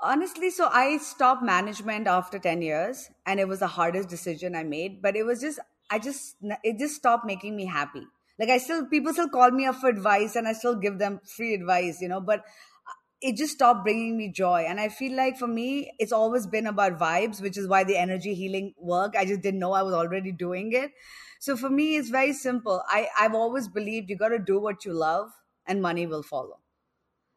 Honestly, 0.00 0.50
so 0.50 0.68
I 0.72 0.98
stopped 0.98 1.42
management 1.42 2.06
after 2.06 2.38
10 2.38 2.62
years, 2.62 3.10
and 3.26 3.40
it 3.40 3.48
was 3.48 3.58
the 3.58 3.66
hardest 3.66 4.08
decision 4.08 4.54
I 4.54 4.62
made, 4.62 5.02
but 5.02 5.16
it 5.16 5.24
was 5.24 5.40
just, 5.40 5.58
I 5.90 5.98
just, 5.98 6.36
it 6.62 6.78
just 6.78 6.96
stopped 6.96 7.24
making 7.26 7.56
me 7.56 7.66
happy. 7.66 8.06
Like 8.38 8.50
I 8.50 8.58
still, 8.58 8.86
people 8.86 9.12
still 9.12 9.28
call 9.28 9.50
me 9.50 9.66
up 9.66 9.76
for 9.76 9.88
advice 9.88 10.36
and 10.36 10.46
I 10.46 10.52
still 10.52 10.76
give 10.76 10.98
them 10.98 11.20
free 11.24 11.54
advice, 11.54 12.00
you 12.00 12.08
know, 12.08 12.20
but 12.20 12.40
uh, 12.40 12.92
it 13.20 13.36
just 13.36 13.54
stopped 13.54 13.84
bringing 13.84 14.16
me 14.16 14.30
joy. 14.30 14.64
And 14.68 14.78
I 14.78 14.88
feel 14.90 15.16
like 15.16 15.38
for 15.38 15.48
me, 15.48 15.92
it's 15.98 16.12
always 16.12 16.46
been 16.46 16.66
about 16.66 16.98
vibes, 16.98 17.40
which 17.40 17.56
is 17.56 17.66
why 17.66 17.84
the 17.84 17.96
energy 17.96 18.34
healing 18.34 18.74
work, 18.78 19.14
I 19.16 19.24
just 19.24 19.40
didn't 19.40 19.60
know 19.60 19.72
I 19.72 19.82
was 19.82 19.94
already 19.94 20.30
doing 20.30 20.72
it. 20.72 20.92
So 21.40 21.56
for 21.56 21.70
me, 21.70 21.96
it's 21.96 22.10
very 22.10 22.32
simple. 22.32 22.82
I, 22.88 23.08
I've 23.18 23.34
always 23.34 23.68
believed 23.68 24.10
you 24.10 24.16
got 24.16 24.28
to 24.28 24.38
do 24.38 24.60
what 24.60 24.84
you 24.84 24.92
love 24.92 25.30
and 25.66 25.82
money 25.82 26.06
will 26.06 26.22
follow. 26.22 26.60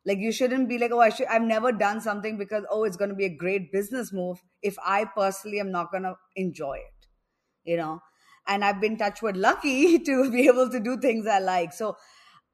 Like 0.06 0.18
you 0.20 0.32
shouldn't 0.32 0.68
be 0.70 0.78
like, 0.80 0.92
oh, 0.92 1.00
I 1.00 1.10
should, 1.10 1.28
I've 1.28 1.44
never 1.44 1.72
done 1.72 2.02
something 2.02 2.38
because, 2.38 2.66
oh, 2.70 2.84
it's 2.86 2.98
going 2.98 3.10
to 3.10 3.16
be 3.16 3.26
a 3.26 3.36
great 3.36 3.72
business 3.72 4.12
move 4.12 4.44
if 4.62 4.76
I 4.84 5.06
personally 5.06 5.60
am 5.60 5.72
not 5.72 5.92
going 5.92 6.04
to 6.04 6.16
enjoy 6.36 6.76
it, 6.78 7.08
you 7.64 7.78
know? 7.78 8.02
And 8.54 8.64
I've 8.66 8.82
been 8.82 8.98
touched 8.98 9.22
with 9.22 9.36
lucky 9.36 10.00
to 10.10 10.32
be 10.32 10.48
able 10.48 10.70
to 10.70 10.80
do 10.80 10.98
things 10.98 11.28
I 11.28 11.40
like. 11.40 11.74
So 11.74 11.98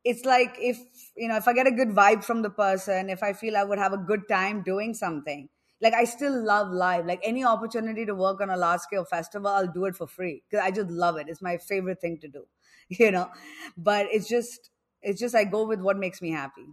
it's 0.04 0.26
like 0.26 0.56
if 0.60 0.78
you 1.16 1.28
know 1.28 1.36
if 1.38 1.48
i 1.48 1.54
get 1.54 1.68
a 1.68 1.72
good 1.72 1.90
vibe 1.90 2.24
from 2.24 2.42
the 2.42 2.50
person 2.50 3.10
if 3.10 3.24
i 3.24 3.34
feel 3.34 3.58
i 3.58 3.64
would 3.64 3.80
have 3.80 3.94
a 3.94 3.98
good 3.98 4.28
time 4.30 4.62
doing 4.64 4.94
something 4.94 5.50
like 5.82 5.94
i 5.94 6.06
still 6.06 6.44
love 6.44 6.72
live. 6.72 7.06
Like 7.06 7.20
any 7.24 7.44
opportunity 7.44 8.06
to 8.06 8.16
work 8.16 8.42
on 8.42 8.50
a 8.50 8.58
large 8.58 8.82
scale 8.82 9.06
festival 9.06 9.48
i'll 9.48 9.68
do 9.72 9.86
it 9.86 9.96
for 9.96 10.08
free 10.08 10.44
because 10.50 10.64
i 10.66 10.72
just 10.72 10.90
love 10.90 11.18
it. 11.18 11.28
It's 11.30 11.42
my 11.42 11.58
favorite 11.58 12.00
thing 12.02 12.20
to 12.20 12.28
do 12.28 12.46
you 12.90 13.12
know? 13.12 13.30
But 13.76 14.08
it's 14.12 14.28
just 14.28 14.72
it's 15.02 15.20
just 15.20 15.36
i 15.36 15.44
go 15.44 15.68
with 15.68 15.82
what 15.82 15.98
makes 15.98 16.22
me 16.22 16.32
happy. 16.32 16.68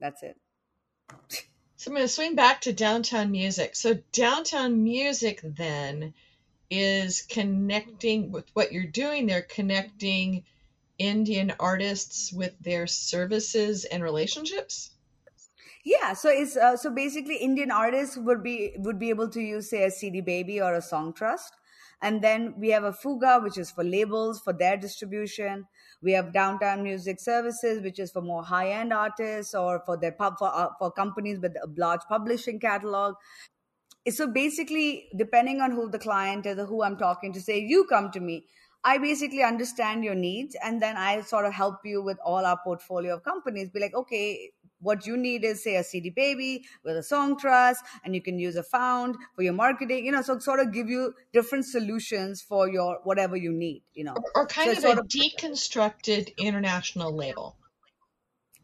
That's 0.00 0.22
it. 0.22 0.36
So 1.76 1.90
i'm 1.90 1.96
going 1.96 2.04
to 2.06 2.08
swing 2.12 2.34
back 2.36 2.60
to 2.62 2.72
downtown 2.72 3.30
music. 3.32 3.74
So 3.74 3.94
downtown 4.12 4.84
music 4.84 5.40
then 5.42 6.14
is 6.70 7.22
connecting 7.22 8.30
with 8.30 8.46
what 8.54 8.72
you're 8.72 8.84
doing 8.84 9.26
they're 9.26 9.42
connecting 9.42 10.44
Indian 10.98 11.52
artists 11.58 12.32
with 12.32 12.52
their 12.60 12.86
services 12.86 13.84
and 13.86 14.02
relationships? 14.02 14.90
Yeah, 15.82 16.12
so 16.12 16.28
it's 16.28 16.56
uh, 16.56 16.76
so 16.76 16.90
basically 16.90 17.36
Indian 17.36 17.70
artists 17.70 18.16
would 18.18 18.42
be 18.42 18.74
would 18.76 18.98
be 18.98 19.08
able 19.08 19.30
to 19.30 19.40
use 19.40 19.70
say 19.70 19.84
a 19.84 19.90
CD 19.90 20.20
Baby 20.20 20.60
or 20.60 20.74
a 20.74 20.80
Songtrust, 20.80 21.52
and 22.02 22.22
then 22.22 22.54
we 22.58 22.68
have 22.68 22.84
a 22.84 22.92
Fuga 22.92 23.40
which 23.42 23.56
is 23.56 23.70
for 23.70 23.82
labels 23.82 24.40
for 24.40 24.52
their 24.52 24.76
distribution. 24.76 25.66
We 26.02 26.12
have 26.12 26.34
Downtown 26.34 26.82
Music 26.82 27.18
Services 27.18 27.82
which 27.82 27.98
is 27.98 28.10
for 28.10 28.20
more 28.20 28.44
high 28.44 28.72
end 28.72 28.92
artists 28.92 29.54
or 29.54 29.82
for 29.86 29.96
their 29.96 30.12
pub 30.12 30.34
for 30.38 30.54
uh, 30.54 30.68
for 30.78 30.92
companies 30.92 31.40
with 31.40 31.56
a 31.56 31.68
large 31.78 32.02
publishing 32.10 32.60
catalog. 32.60 33.14
So 34.08 34.26
basically, 34.26 35.08
depending 35.16 35.60
on 35.60 35.72
who 35.72 35.90
the 35.90 35.98
client 35.98 36.46
is 36.46 36.58
or 36.58 36.66
who 36.66 36.82
I'm 36.82 36.96
talking 36.96 37.32
to, 37.34 37.40
say 37.40 37.58
you 37.58 37.84
come 37.84 38.10
to 38.12 38.20
me, 38.20 38.46
I 38.82 38.96
basically 38.96 39.42
understand 39.42 40.04
your 40.04 40.14
needs 40.14 40.56
and 40.62 40.80
then 40.80 40.96
I 40.96 41.20
sort 41.20 41.44
of 41.44 41.52
help 41.52 41.80
you 41.84 42.02
with 42.02 42.18
all 42.24 42.46
our 42.46 42.58
portfolio 42.64 43.14
of 43.14 43.22
companies. 43.24 43.68
Be 43.68 43.80
like, 43.80 43.94
okay, 43.94 44.52
what 44.80 45.06
you 45.06 45.18
need 45.18 45.44
is 45.44 45.62
say 45.62 45.76
a 45.76 45.84
CD 45.84 46.08
baby 46.08 46.64
with 46.82 46.96
a 46.96 47.00
Songtrust 47.00 47.76
and 48.04 48.14
you 48.14 48.22
can 48.22 48.38
use 48.38 48.56
a 48.56 48.62
found 48.62 49.16
for 49.36 49.42
your 49.42 49.52
marketing, 49.52 50.06
you 50.06 50.12
know, 50.12 50.22
so 50.22 50.38
sort 50.38 50.60
of 50.60 50.72
give 50.72 50.88
you 50.88 51.12
different 51.34 51.66
solutions 51.66 52.40
for 52.40 52.68
your 52.70 53.00
whatever 53.04 53.36
you 53.36 53.52
need, 53.52 53.82
you 53.92 54.04
know. 54.04 54.14
Or, 54.34 54.42
or 54.42 54.46
kind 54.46 54.76
so 54.78 54.92
of 54.92 54.98
a 54.98 55.00
of, 55.02 55.08
deconstructed 55.08 56.34
international 56.38 57.14
label 57.14 57.56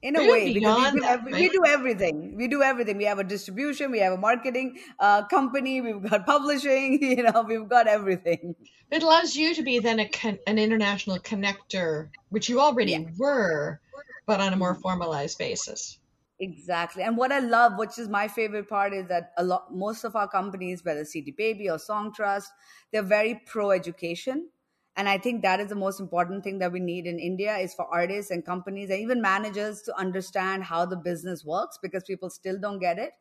in 0.06 0.16
a 0.16 0.20
way 0.20 0.54
because 0.54 0.92
we 0.92 1.00
do, 1.00 1.06
that, 1.06 1.24
we 1.24 1.48
do, 1.48 1.62
everything. 1.66 2.36
We 2.36 2.48
do 2.48 2.62
everything. 2.62 2.96
We 2.96 3.04
have 3.04 3.18
a 3.18 3.24
distribution 3.24 3.90
we 3.90 3.98
have 3.98 4.12
a 4.12 4.16
marketing 4.16 4.78
uh, 5.00 5.26
company 5.26 5.80
we've 5.80 6.02
got 6.08 6.24
publishing 6.26 7.02
you 7.16 7.22
know 7.24 7.44
we've 7.46 7.68
got 7.68 7.86
everything. 7.88 8.54
It 8.90 9.02
allows 9.02 9.34
you 9.34 9.54
to 9.54 9.62
be 9.62 9.78
then 9.80 9.98
a 9.98 10.08
con- 10.08 10.38
an 10.46 10.58
international 10.58 11.18
connector 11.18 12.08
which 12.28 12.48
you 12.48 12.60
already 12.60 12.92
yeah. 12.92 13.04
were 13.18 13.80
but 14.26 14.40
on 14.40 14.52
a 14.52 14.56
more 14.56 14.74
formalized 14.74 15.38
basis. 15.38 15.98
Exactly. 16.38 17.02
And 17.02 17.16
what 17.16 17.32
i 17.32 17.38
love 17.38 17.78
which 17.78 17.98
is 17.98 18.08
my 18.08 18.28
favorite 18.28 18.68
part 18.68 18.92
is 18.92 19.08
that 19.08 19.32
a 19.38 19.44
lot 19.44 19.74
most 19.74 20.04
of 20.04 20.14
our 20.14 20.28
companies 20.28 20.84
whether 20.84 21.04
cd 21.04 21.32
baby 21.32 21.70
or 21.70 21.78
Songtrust, 21.78 22.48
they're 22.92 23.02
very 23.16 23.42
pro 23.46 23.70
education 23.70 24.50
and 24.96 25.08
i 25.08 25.16
think 25.18 25.42
that 25.42 25.60
is 25.60 25.68
the 25.68 25.74
most 25.74 26.00
important 26.00 26.42
thing 26.44 26.58
that 26.58 26.72
we 26.72 26.80
need 26.80 27.06
in 27.06 27.18
india 27.18 27.56
is 27.56 27.74
for 27.74 27.86
artists 27.86 28.30
and 28.30 28.44
companies 28.44 28.90
and 28.90 29.00
even 29.00 29.20
managers 29.20 29.82
to 29.82 29.96
understand 29.96 30.64
how 30.64 30.84
the 30.86 30.96
business 30.96 31.44
works 31.44 31.78
because 31.82 32.04
people 32.04 32.30
still 32.30 32.58
don't 32.58 32.78
get 32.78 32.98
it 32.98 33.12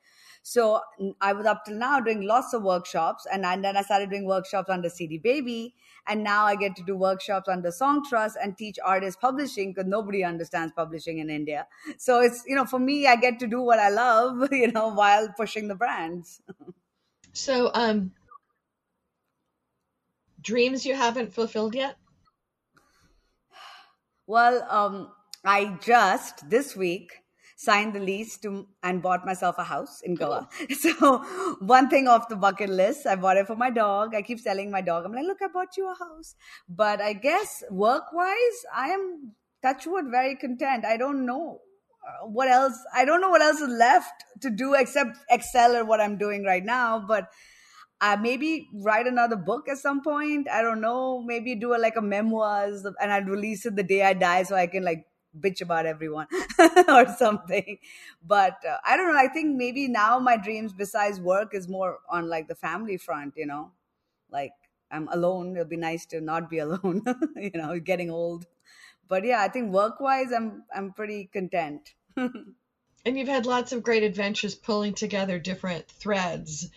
so 0.48 0.80
I 1.22 1.34
was 1.34 1.48
up 1.48 1.66
till 1.66 1.76
now 1.76 2.00
doing 2.00 2.22
lots 2.22 2.54
of 2.54 2.62
workshops, 2.62 3.26
and, 3.34 3.44
then 3.44 3.76
I 3.76 3.82
started 3.82 4.12
doing 4.12 4.28
workshops 4.28 4.70
under 4.70 4.90
CD 4.90 5.18
Baby, 5.18 5.74
and 6.06 6.24
now 6.24 6.46
I 6.46 6.56
get 6.56 6.76
to 6.76 6.84
do 6.84 6.96
workshops 6.96 7.50
under 7.50 7.70
Songtrust 7.70 8.34
and 8.40 8.56
teach 8.56 8.78
artists 8.86 9.20
publishing 9.20 9.74
because 9.74 9.90
nobody 9.90 10.24
understands 10.24 10.72
publishing 10.76 11.18
in 11.18 11.32
India. 11.32 11.66
So 11.98 12.22
it's 12.22 12.44
you 12.46 12.56
know 12.56 12.66
for 12.66 12.78
me, 12.78 13.08
I 13.08 13.16
get 13.16 13.40
to 13.40 13.48
do 13.48 13.60
what 13.60 13.80
I 13.80 13.90
love, 13.90 14.48
you 14.52 14.72
know, 14.72 14.90
while 14.90 15.30
pushing 15.36 15.68
the 15.68 15.74
brands. 15.74 16.44
so 17.34 17.72
um, 17.74 18.12
dreams 20.46 20.86
you 20.86 20.96
haven't 20.96 21.34
fulfilled 21.34 21.76
yet? 21.76 21.98
Well, 24.28 24.66
um, 24.70 25.12
I 25.44 25.78
just 25.82 26.50
this 26.50 26.76
week 26.76 27.12
signed 27.58 27.94
the 27.94 28.00
lease 28.00 28.38
to 28.38 28.68
and 28.84 29.02
bought 29.02 29.26
myself 29.26 29.58
a 29.58 29.64
house 29.64 30.02
in 30.02 30.16
Goa. 30.16 30.48
So 30.80 31.20
one 31.60 31.90
thing 31.90 32.08
off 32.08 32.28
the 32.28 32.36
bucket 32.36 32.70
list, 32.70 33.06
I 33.08 33.16
bought 33.16 33.38
it 33.38 33.48
for 33.48 33.56
my 33.56 33.70
dog. 33.70 34.16
I 34.16 34.22
keep 34.22 34.44
telling 34.44 34.72
my 34.72 34.82
dog, 34.82 35.06
I'm 35.06 35.14
like, 35.14 35.26
look, 35.26 35.42
I 35.42 35.48
bought 35.48 35.78
you 35.78 35.90
a 35.90 35.96
house. 35.96 36.36
But 36.68 37.02
I 37.02 37.14
guess 37.14 37.64
work 37.70 38.12
wise, 38.14 38.60
I 38.74 38.90
am 38.90 39.34
touchwood 39.62 40.06
very 40.12 40.36
content. 40.36 40.86
I 40.86 40.98
don't 40.98 41.26
know 41.26 41.62
uh, 42.08 42.28
what 42.28 42.50
else. 42.50 42.78
I 42.94 43.06
don't 43.06 43.22
know 43.22 43.30
what 43.30 43.42
else 43.42 43.62
is 43.62 43.70
left 43.70 44.24
to 44.42 44.50
do 44.50 44.74
except 44.74 45.18
excel 45.30 45.76
at 45.76 45.88
what 45.88 46.02
I'm 46.02 46.18
doing 46.18 46.44
right 46.44 46.64
now. 46.64 47.00
But 47.00 47.30
uh, 48.02 48.18
maybe 48.20 48.68
write 48.74 49.08
another 49.08 49.36
book 49.36 49.70
at 49.70 49.78
some 49.78 50.02
point. 50.04 50.48
I 50.50 50.62
don't 50.62 50.82
know. 50.82 51.22
Maybe 51.22 51.56
do 51.56 51.76
a, 51.76 51.78
like 51.78 51.96
a 51.96 52.02
memoirs 52.02 52.86
and 52.86 53.12
I'd 53.12 53.30
release 53.30 53.66
it 53.66 53.76
the 53.76 53.84
day 53.84 54.04
I 54.04 54.14
die 54.14 54.44
so 54.44 54.56
I 54.56 54.68
can 54.68 54.84
like 54.84 55.06
bitch 55.40 55.62
about 55.62 55.86
everyone 55.86 56.28
or 56.88 57.08
something. 57.18 57.80
But 58.26 58.58
uh, 58.68 58.78
I 58.86 58.98
don't 58.98 59.14
know. 59.14 59.20
I 59.20 59.28
think 59.28 59.56
maybe 59.56 59.88
now 59.88 60.20
my 60.20 60.38
dreams 60.38 60.74
besides 60.74 61.20
work 61.20 61.54
is 61.54 61.68
more 61.68 62.00
on 62.10 62.30
like 62.30 62.48
the 62.48 62.56
family 62.56 62.98
front, 62.98 63.34
you 63.38 63.46
know, 63.46 63.72
like 64.30 64.54
I'm 64.92 65.08
alone. 65.10 65.56
It'll 65.56 65.66
be 65.66 65.78
nice 65.78 66.06
to 66.08 66.22
not 66.22 66.50
be 66.50 66.60
alone, 66.60 67.04
you 67.36 67.52
know, 67.54 67.80
getting 67.80 68.10
old. 68.10 68.46
But 69.08 69.24
yeah, 69.24 69.42
I 69.42 69.48
think 69.48 69.72
work 69.72 70.00
wise, 70.00 70.32
I'm, 70.36 70.64
I'm 70.76 70.92
pretty 70.92 71.30
content. 71.32 71.94
and 72.18 72.56
you've 73.06 73.28
had 73.28 73.46
lots 73.46 73.72
of 73.72 73.84
great 73.84 74.04
adventures 74.04 74.56
pulling 74.56 74.96
together 74.96 75.38
different 75.38 75.88
threads 75.88 76.70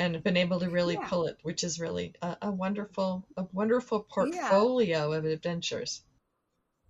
and 0.00 0.22
been 0.24 0.38
able 0.38 0.58
to 0.58 0.70
really 0.70 0.94
yeah. 0.94 1.06
pull 1.06 1.26
it, 1.26 1.36
which 1.42 1.62
is 1.62 1.78
really 1.78 2.14
a, 2.22 2.36
a 2.42 2.50
wonderful, 2.50 3.26
a 3.36 3.44
wonderful 3.52 4.00
portfolio 4.00 5.10
yeah. 5.10 5.16
of 5.16 5.24
adventures. 5.26 6.02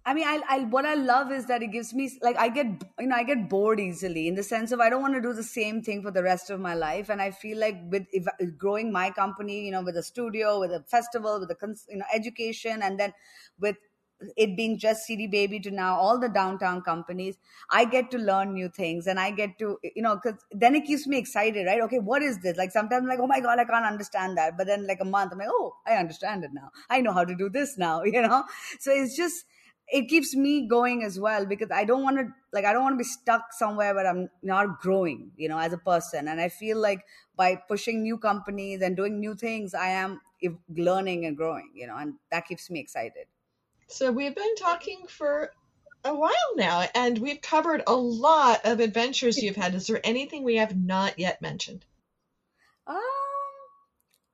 I 0.06 0.14
mean, 0.14 0.26
I, 0.26 0.40
I 0.48 0.58
what 0.60 0.86
I 0.86 0.94
love 0.94 1.30
is 1.30 1.44
that 1.46 1.62
it 1.62 1.72
gives 1.72 1.92
me 1.92 2.10
like 2.22 2.38
I 2.38 2.48
get 2.48 2.66
you 2.98 3.06
know 3.06 3.16
I 3.16 3.22
get 3.22 3.50
bored 3.50 3.78
easily 3.78 4.28
in 4.28 4.34
the 4.34 4.42
sense 4.42 4.72
of 4.72 4.80
I 4.80 4.88
don't 4.88 5.02
want 5.02 5.14
to 5.14 5.20
do 5.20 5.34
the 5.34 5.42
same 5.42 5.82
thing 5.82 6.02
for 6.02 6.10
the 6.10 6.22
rest 6.22 6.48
of 6.48 6.58
my 6.58 6.74
life, 6.74 7.10
and 7.10 7.20
I 7.20 7.32
feel 7.32 7.58
like 7.58 7.76
with 7.90 8.06
if, 8.10 8.26
growing 8.56 8.90
my 8.90 9.10
company, 9.10 9.66
you 9.66 9.72
know, 9.72 9.82
with 9.82 9.96
a 9.96 10.02
studio, 10.02 10.58
with 10.58 10.70
a 10.70 10.82
festival, 10.84 11.38
with 11.40 11.50
a 11.50 11.76
you 11.90 11.98
know 11.98 12.06
education, 12.14 12.80
and 12.80 12.98
then 12.98 13.12
with 13.58 13.76
it 14.36 14.56
being 14.56 14.78
just 14.78 15.04
CD 15.04 15.26
Baby 15.26 15.60
to 15.60 15.70
now 15.70 15.96
all 15.96 16.18
the 16.18 16.28
downtown 16.28 16.82
companies, 16.82 17.36
I 17.70 17.84
get 17.84 18.10
to 18.12 18.18
learn 18.18 18.52
new 18.52 18.68
things 18.68 19.06
and 19.06 19.18
I 19.18 19.30
get 19.30 19.58
to, 19.58 19.78
you 19.82 20.02
know, 20.02 20.16
because 20.16 20.44
then 20.52 20.74
it 20.74 20.84
keeps 20.84 21.06
me 21.06 21.18
excited, 21.18 21.66
right? 21.66 21.80
Okay, 21.82 21.98
what 21.98 22.22
is 22.22 22.40
this? 22.40 22.56
Like 22.56 22.70
sometimes 22.70 23.02
I'm 23.02 23.08
like, 23.08 23.20
oh 23.20 23.26
my 23.26 23.40
God, 23.40 23.58
I 23.58 23.64
can't 23.64 23.84
understand 23.84 24.36
that. 24.36 24.56
But 24.58 24.66
then 24.66 24.86
like 24.86 25.00
a 25.00 25.04
month, 25.04 25.32
I'm 25.32 25.38
like, 25.38 25.48
oh, 25.50 25.74
I 25.86 25.94
understand 25.94 26.44
it 26.44 26.50
now. 26.52 26.70
I 26.88 27.00
know 27.00 27.12
how 27.12 27.24
to 27.24 27.34
do 27.34 27.48
this 27.48 27.78
now, 27.78 28.02
you 28.04 28.22
know? 28.22 28.44
So 28.78 28.92
it's 28.92 29.16
just, 29.16 29.44
it 29.92 30.08
keeps 30.08 30.36
me 30.36 30.68
going 30.68 31.02
as 31.02 31.18
well 31.18 31.44
because 31.46 31.70
I 31.72 31.84
don't 31.84 32.02
want 32.04 32.18
to 32.18 32.28
like 32.52 32.64
I 32.64 32.72
don't 32.72 32.82
want 32.82 32.94
to 32.94 32.98
be 32.98 33.04
stuck 33.04 33.52
somewhere 33.52 33.94
where 33.94 34.06
I'm 34.06 34.28
not 34.42 34.80
growing, 34.80 35.32
you 35.36 35.48
know, 35.48 35.58
as 35.58 35.72
a 35.72 35.78
person. 35.78 36.28
And 36.28 36.40
I 36.40 36.48
feel 36.48 36.78
like 36.78 37.04
by 37.36 37.56
pushing 37.56 38.02
new 38.02 38.16
companies 38.18 38.82
and 38.82 38.96
doing 38.96 39.18
new 39.18 39.34
things, 39.34 39.74
I 39.74 39.88
am 39.88 40.20
learning 40.68 41.26
and 41.26 41.36
growing, 41.36 41.70
you 41.74 41.86
know, 41.86 41.96
and 41.96 42.14
that 42.30 42.46
keeps 42.46 42.70
me 42.70 42.80
excited. 42.80 43.26
So 43.90 44.12
we've 44.12 44.34
been 44.34 44.54
talking 44.54 45.06
for 45.08 45.52
a 46.04 46.14
while 46.14 46.54
now, 46.54 46.86
and 46.94 47.18
we've 47.18 47.42
covered 47.42 47.82
a 47.88 47.94
lot 47.94 48.64
of 48.64 48.78
adventures 48.78 49.42
you've 49.42 49.56
had. 49.56 49.74
Is 49.74 49.88
there 49.88 50.00
anything 50.04 50.44
we 50.44 50.56
have 50.56 50.76
not 50.76 51.18
yet 51.18 51.42
mentioned? 51.42 51.84
Um, 52.86 53.00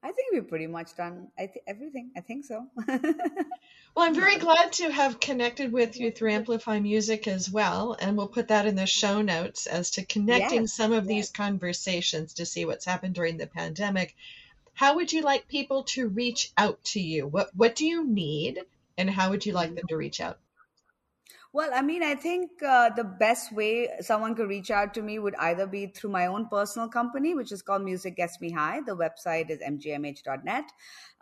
I 0.02 0.12
think 0.12 0.32
we've 0.32 0.46
pretty 0.46 0.66
much 0.66 0.94
done 0.94 1.28
I 1.38 1.46
th- 1.46 1.64
everything. 1.66 2.10
I 2.14 2.20
think 2.20 2.44
so. 2.44 2.66
well, 2.86 4.06
I'm 4.06 4.14
very 4.14 4.36
glad 4.36 4.74
to 4.74 4.92
have 4.92 5.20
connected 5.20 5.72
with 5.72 5.98
you 5.98 6.12
through 6.12 6.32
Amplify 6.32 6.78
Music 6.78 7.26
as 7.26 7.50
well, 7.50 7.96
and 7.98 8.14
we'll 8.14 8.28
put 8.28 8.48
that 8.48 8.66
in 8.66 8.76
the 8.76 8.86
show 8.86 9.22
notes 9.22 9.66
as 9.66 9.90
to 9.92 10.04
connecting 10.04 10.62
yes, 10.62 10.74
some 10.74 10.92
of 10.92 11.04
yes. 11.04 11.08
these 11.08 11.30
conversations 11.30 12.34
to 12.34 12.44
see 12.44 12.66
what's 12.66 12.84
happened 12.84 13.14
during 13.14 13.38
the 13.38 13.46
pandemic. 13.46 14.14
How 14.74 14.96
would 14.96 15.14
you 15.14 15.22
like 15.22 15.48
people 15.48 15.84
to 15.84 16.08
reach 16.08 16.52
out 16.58 16.84
to 16.84 17.00
you? 17.00 17.26
What 17.26 17.56
What 17.56 17.74
do 17.74 17.86
you 17.86 18.06
need, 18.06 18.60
and 18.98 19.10
how 19.10 19.30
would 19.30 19.46
you 19.46 19.52
like 19.52 19.74
them 19.74 19.86
to 19.88 19.96
reach 19.96 20.20
out? 20.20 20.38
Well, 21.56 21.70
I 21.74 21.80
mean, 21.80 22.02
I 22.02 22.14
think 22.14 22.50
uh, 22.62 22.90
the 22.90 23.02
best 23.02 23.50
way 23.50 23.88
someone 24.00 24.34
could 24.34 24.46
reach 24.46 24.70
out 24.70 24.92
to 24.92 25.00
me 25.00 25.18
would 25.18 25.34
either 25.36 25.66
be 25.66 25.86
through 25.86 26.10
my 26.10 26.26
own 26.26 26.48
personal 26.48 26.86
company, 26.86 27.34
which 27.34 27.50
is 27.50 27.62
called 27.62 27.80
Music 27.82 28.14
Gets 28.14 28.42
Me 28.42 28.50
High. 28.50 28.82
The 28.84 28.94
website 28.94 29.48
is 29.48 29.60
mgmh.net. 29.60 30.64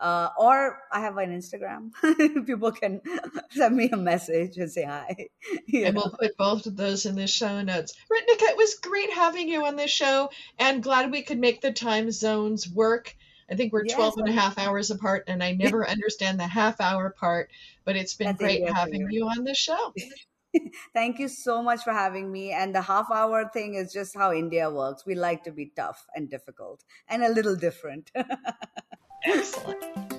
Uh, 0.01 0.31
or 0.37 0.81
I 0.91 1.03
have 1.03 1.17
an 1.19 1.31
Instagram. 1.31 1.93
People 2.47 2.73
can 2.73 3.01
send 3.51 3.77
me 3.77 3.91
a 3.93 3.97
message 3.97 4.57
and 4.57 4.69
say 4.69 4.83
hi. 4.83 5.29
and 5.73 5.95
know? 5.95 6.03
we'll 6.05 6.17
put 6.19 6.37
both 6.37 6.67
of 6.67 6.77
those 6.77 7.07
in 7.07 7.15
the 7.15 7.29
show 7.29 7.63
notes. 7.63 7.95
Ritnika, 8.11 8.51
it 8.51 8.57
was 8.57 8.75
great 8.75 9.13
having 9.13 9.49
you 9.49 9.65
on 9.67 9.77
the 9.77 9.87
show 9.87 10.31
and 10.59 10.83
glad 10.83 11.13
we 11.13 11.23
could 11.23 11.39
make 11.39 11.61
the 11.61 11.71
time 11.71 12.11
zones 12.11 12.69
work. 12.69 13.15
I 13.51 13.55
think 13.55 13.73
we're 13.73 13.85
yes, 13.85 13.97
12 13.97 14.19
and 14.19 14.29
a 14.29 14.33
half 14.33 14.59
hours 14.59 14.91
apart, 14.91 15.25
and 15.27 15.43
I 15.43 15.53
never 15.53 15.89
understand 15.95 16.41
the 16.41 16.47
half 16.47 16.81
hour 16.81 17.11
part, 17.11 17.51
but 17.85 17.97
it's 17.97 18.15
been 18.15 18.35
great 18.37 18.69
having 18.69 19.09
you 19.11 19.27
on 19.27 19.45
the 19.45 19.55
show. 19.55 19.93
Thank 20.95 21.19
you 21.19 21.29
so 21.29 21.63
much 21.63 21.83
for 21.83 21.93
having 21.93 22.31
me. 22.31 22.53
And 22.53 22.75
the 22.75 22.83
half 22.83 23.11
hour 23.11 23.51
thing 23.53 23.75
is 23.75 23.93
just 23.93 24.17
how 24.17 24.33
India 24.33 24.71
works. 24.71 25.05
We 25.05 25.15
like 25.15 25.43
to 25.45 25.51
be 25.51 25.73
tough 25.75 26.07
and 26.15 26.31
difficult 26.31 26.85
and 27.09 27.25
a 27.25 27.29
little 27.29 27.57
different. 27.57 28.11
Excellent. 29.25 30.14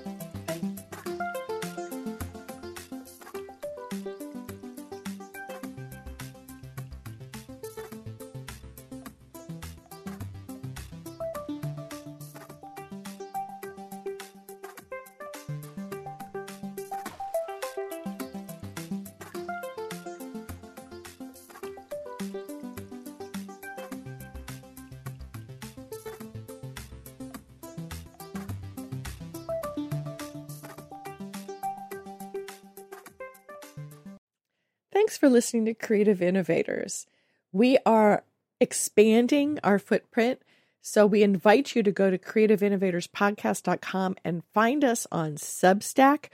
For 35.26 35.30
listening 35.32 35.66
to 35.66 35.74
Creative 35.74 36.22
Innovators. 36.22 37.08
We 37.52 37.80
are 37.84 38.24
expanding 38.60 39.58
our 39.64 39.80
footprint, 39.80 40.40
so 40.84 41.08
we 41.08 41.24
invite 41.24 41.76
you 41.76 41.82
to 41.82 41.92
go 41.92 42.12
to 42.12 42.20
creativeinnovatorspodcast.com 42.20 44.18
and 44.24 44.44
find 44.54 44.84
us 44.84 45.08
on 45.12 45.38
Substack, 45.38 46.26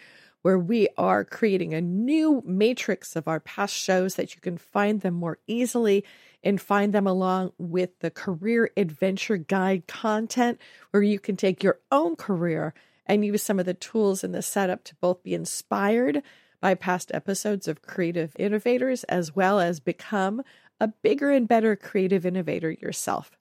where 0.41 0.59
we 0.59 0.89
are 0.97 1.23
creating 1.23 1.73
a 1.73 1.79
new 1.79 2.43
matrix 2.45 3.15
of 3.15 3.29
our 3.29 3.39
past 3.39 3.73
shows 3.73 4.15
that 4.15 4.35
you 4.35 4.41
can 4.41 4.57
find 4.57 4.99
them 4.99 5.13
more 5.13 5.37
easily 5.47 6.03
and 6.43 6.59
find 6.59 6.91
them 6.91 7.07
along 7.07 7.53
with 7.57 7.97
the 7.99 8.11
career 8.11 8.71
adventure 8.75 9.37
guide 9.37 9.87
content, 9.87 10.59
where 10.89 11.01
you 11.01 11.17
can 11.17 11.37
take 11.37 11.63
your 11.63 11.79
own 11.93 12.17
career 12.17 12.73
and 13.05 13.23
use 13.23 13.41
some 13.41 13.57
of 13.57 13.65
the 13.65 13.73
tools 13.73 14.21
in 14.21 14.33
the 14.33 14.41
setup 14.41 14.83
to 14.83 14.95
both 14.95 15.23
be 15.23 15.33
inspired 15.33 16.21
by 16.61 16.75
past 16.75 17.11
episodes 17.13 17.67
of 17.67 17.81
Creative 17.81 18.33
Innovators, 18.39 19.03
as 19.05 19.35
well 19.35 19.59
as 19.59 19.79
become 19.79 20.43
a 20.79 20.87
bigger 20.87 21.31
and 21.31 21.47
better 21.47 21.75
creative 21.75 22.25
innovator 22.25 22.71
yourself. 22.71 23.31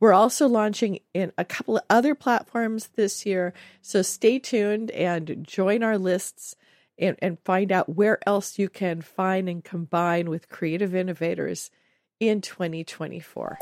We're 0.00 0.12
also 0.12 0.48
launching 0.48 1.00
in 1.12 1.32
a 1.36 1.44
couple 1.44 1.76
of 1.76 1.84
other 1.90 2.14
platforms 2.14 2.88
this 2.96 3.26
year, 3.26 3.52
so 3.82 4.02
stay 4.02 4.38
tuned 4.38 4.90
and 4.92 5.44
join 5.46 5.82
our 5.82 5.98
lists 5.98 6.56
and, 6.98 7.16
and 7.20 7.38
find 7.44 7.70
out 7.70 7.94
where 7.94 8.18
else 8.26 8.58
you 8.58 8.68
can 8.68 9.00
find 9.00 9.48
and 9.48 9.62
combine 9.62 10.30
with 10.30 10.48
creative 10.48 10.94
innovators 10.94 11.70
in 12.18 12.40
2024. 12.40 13.58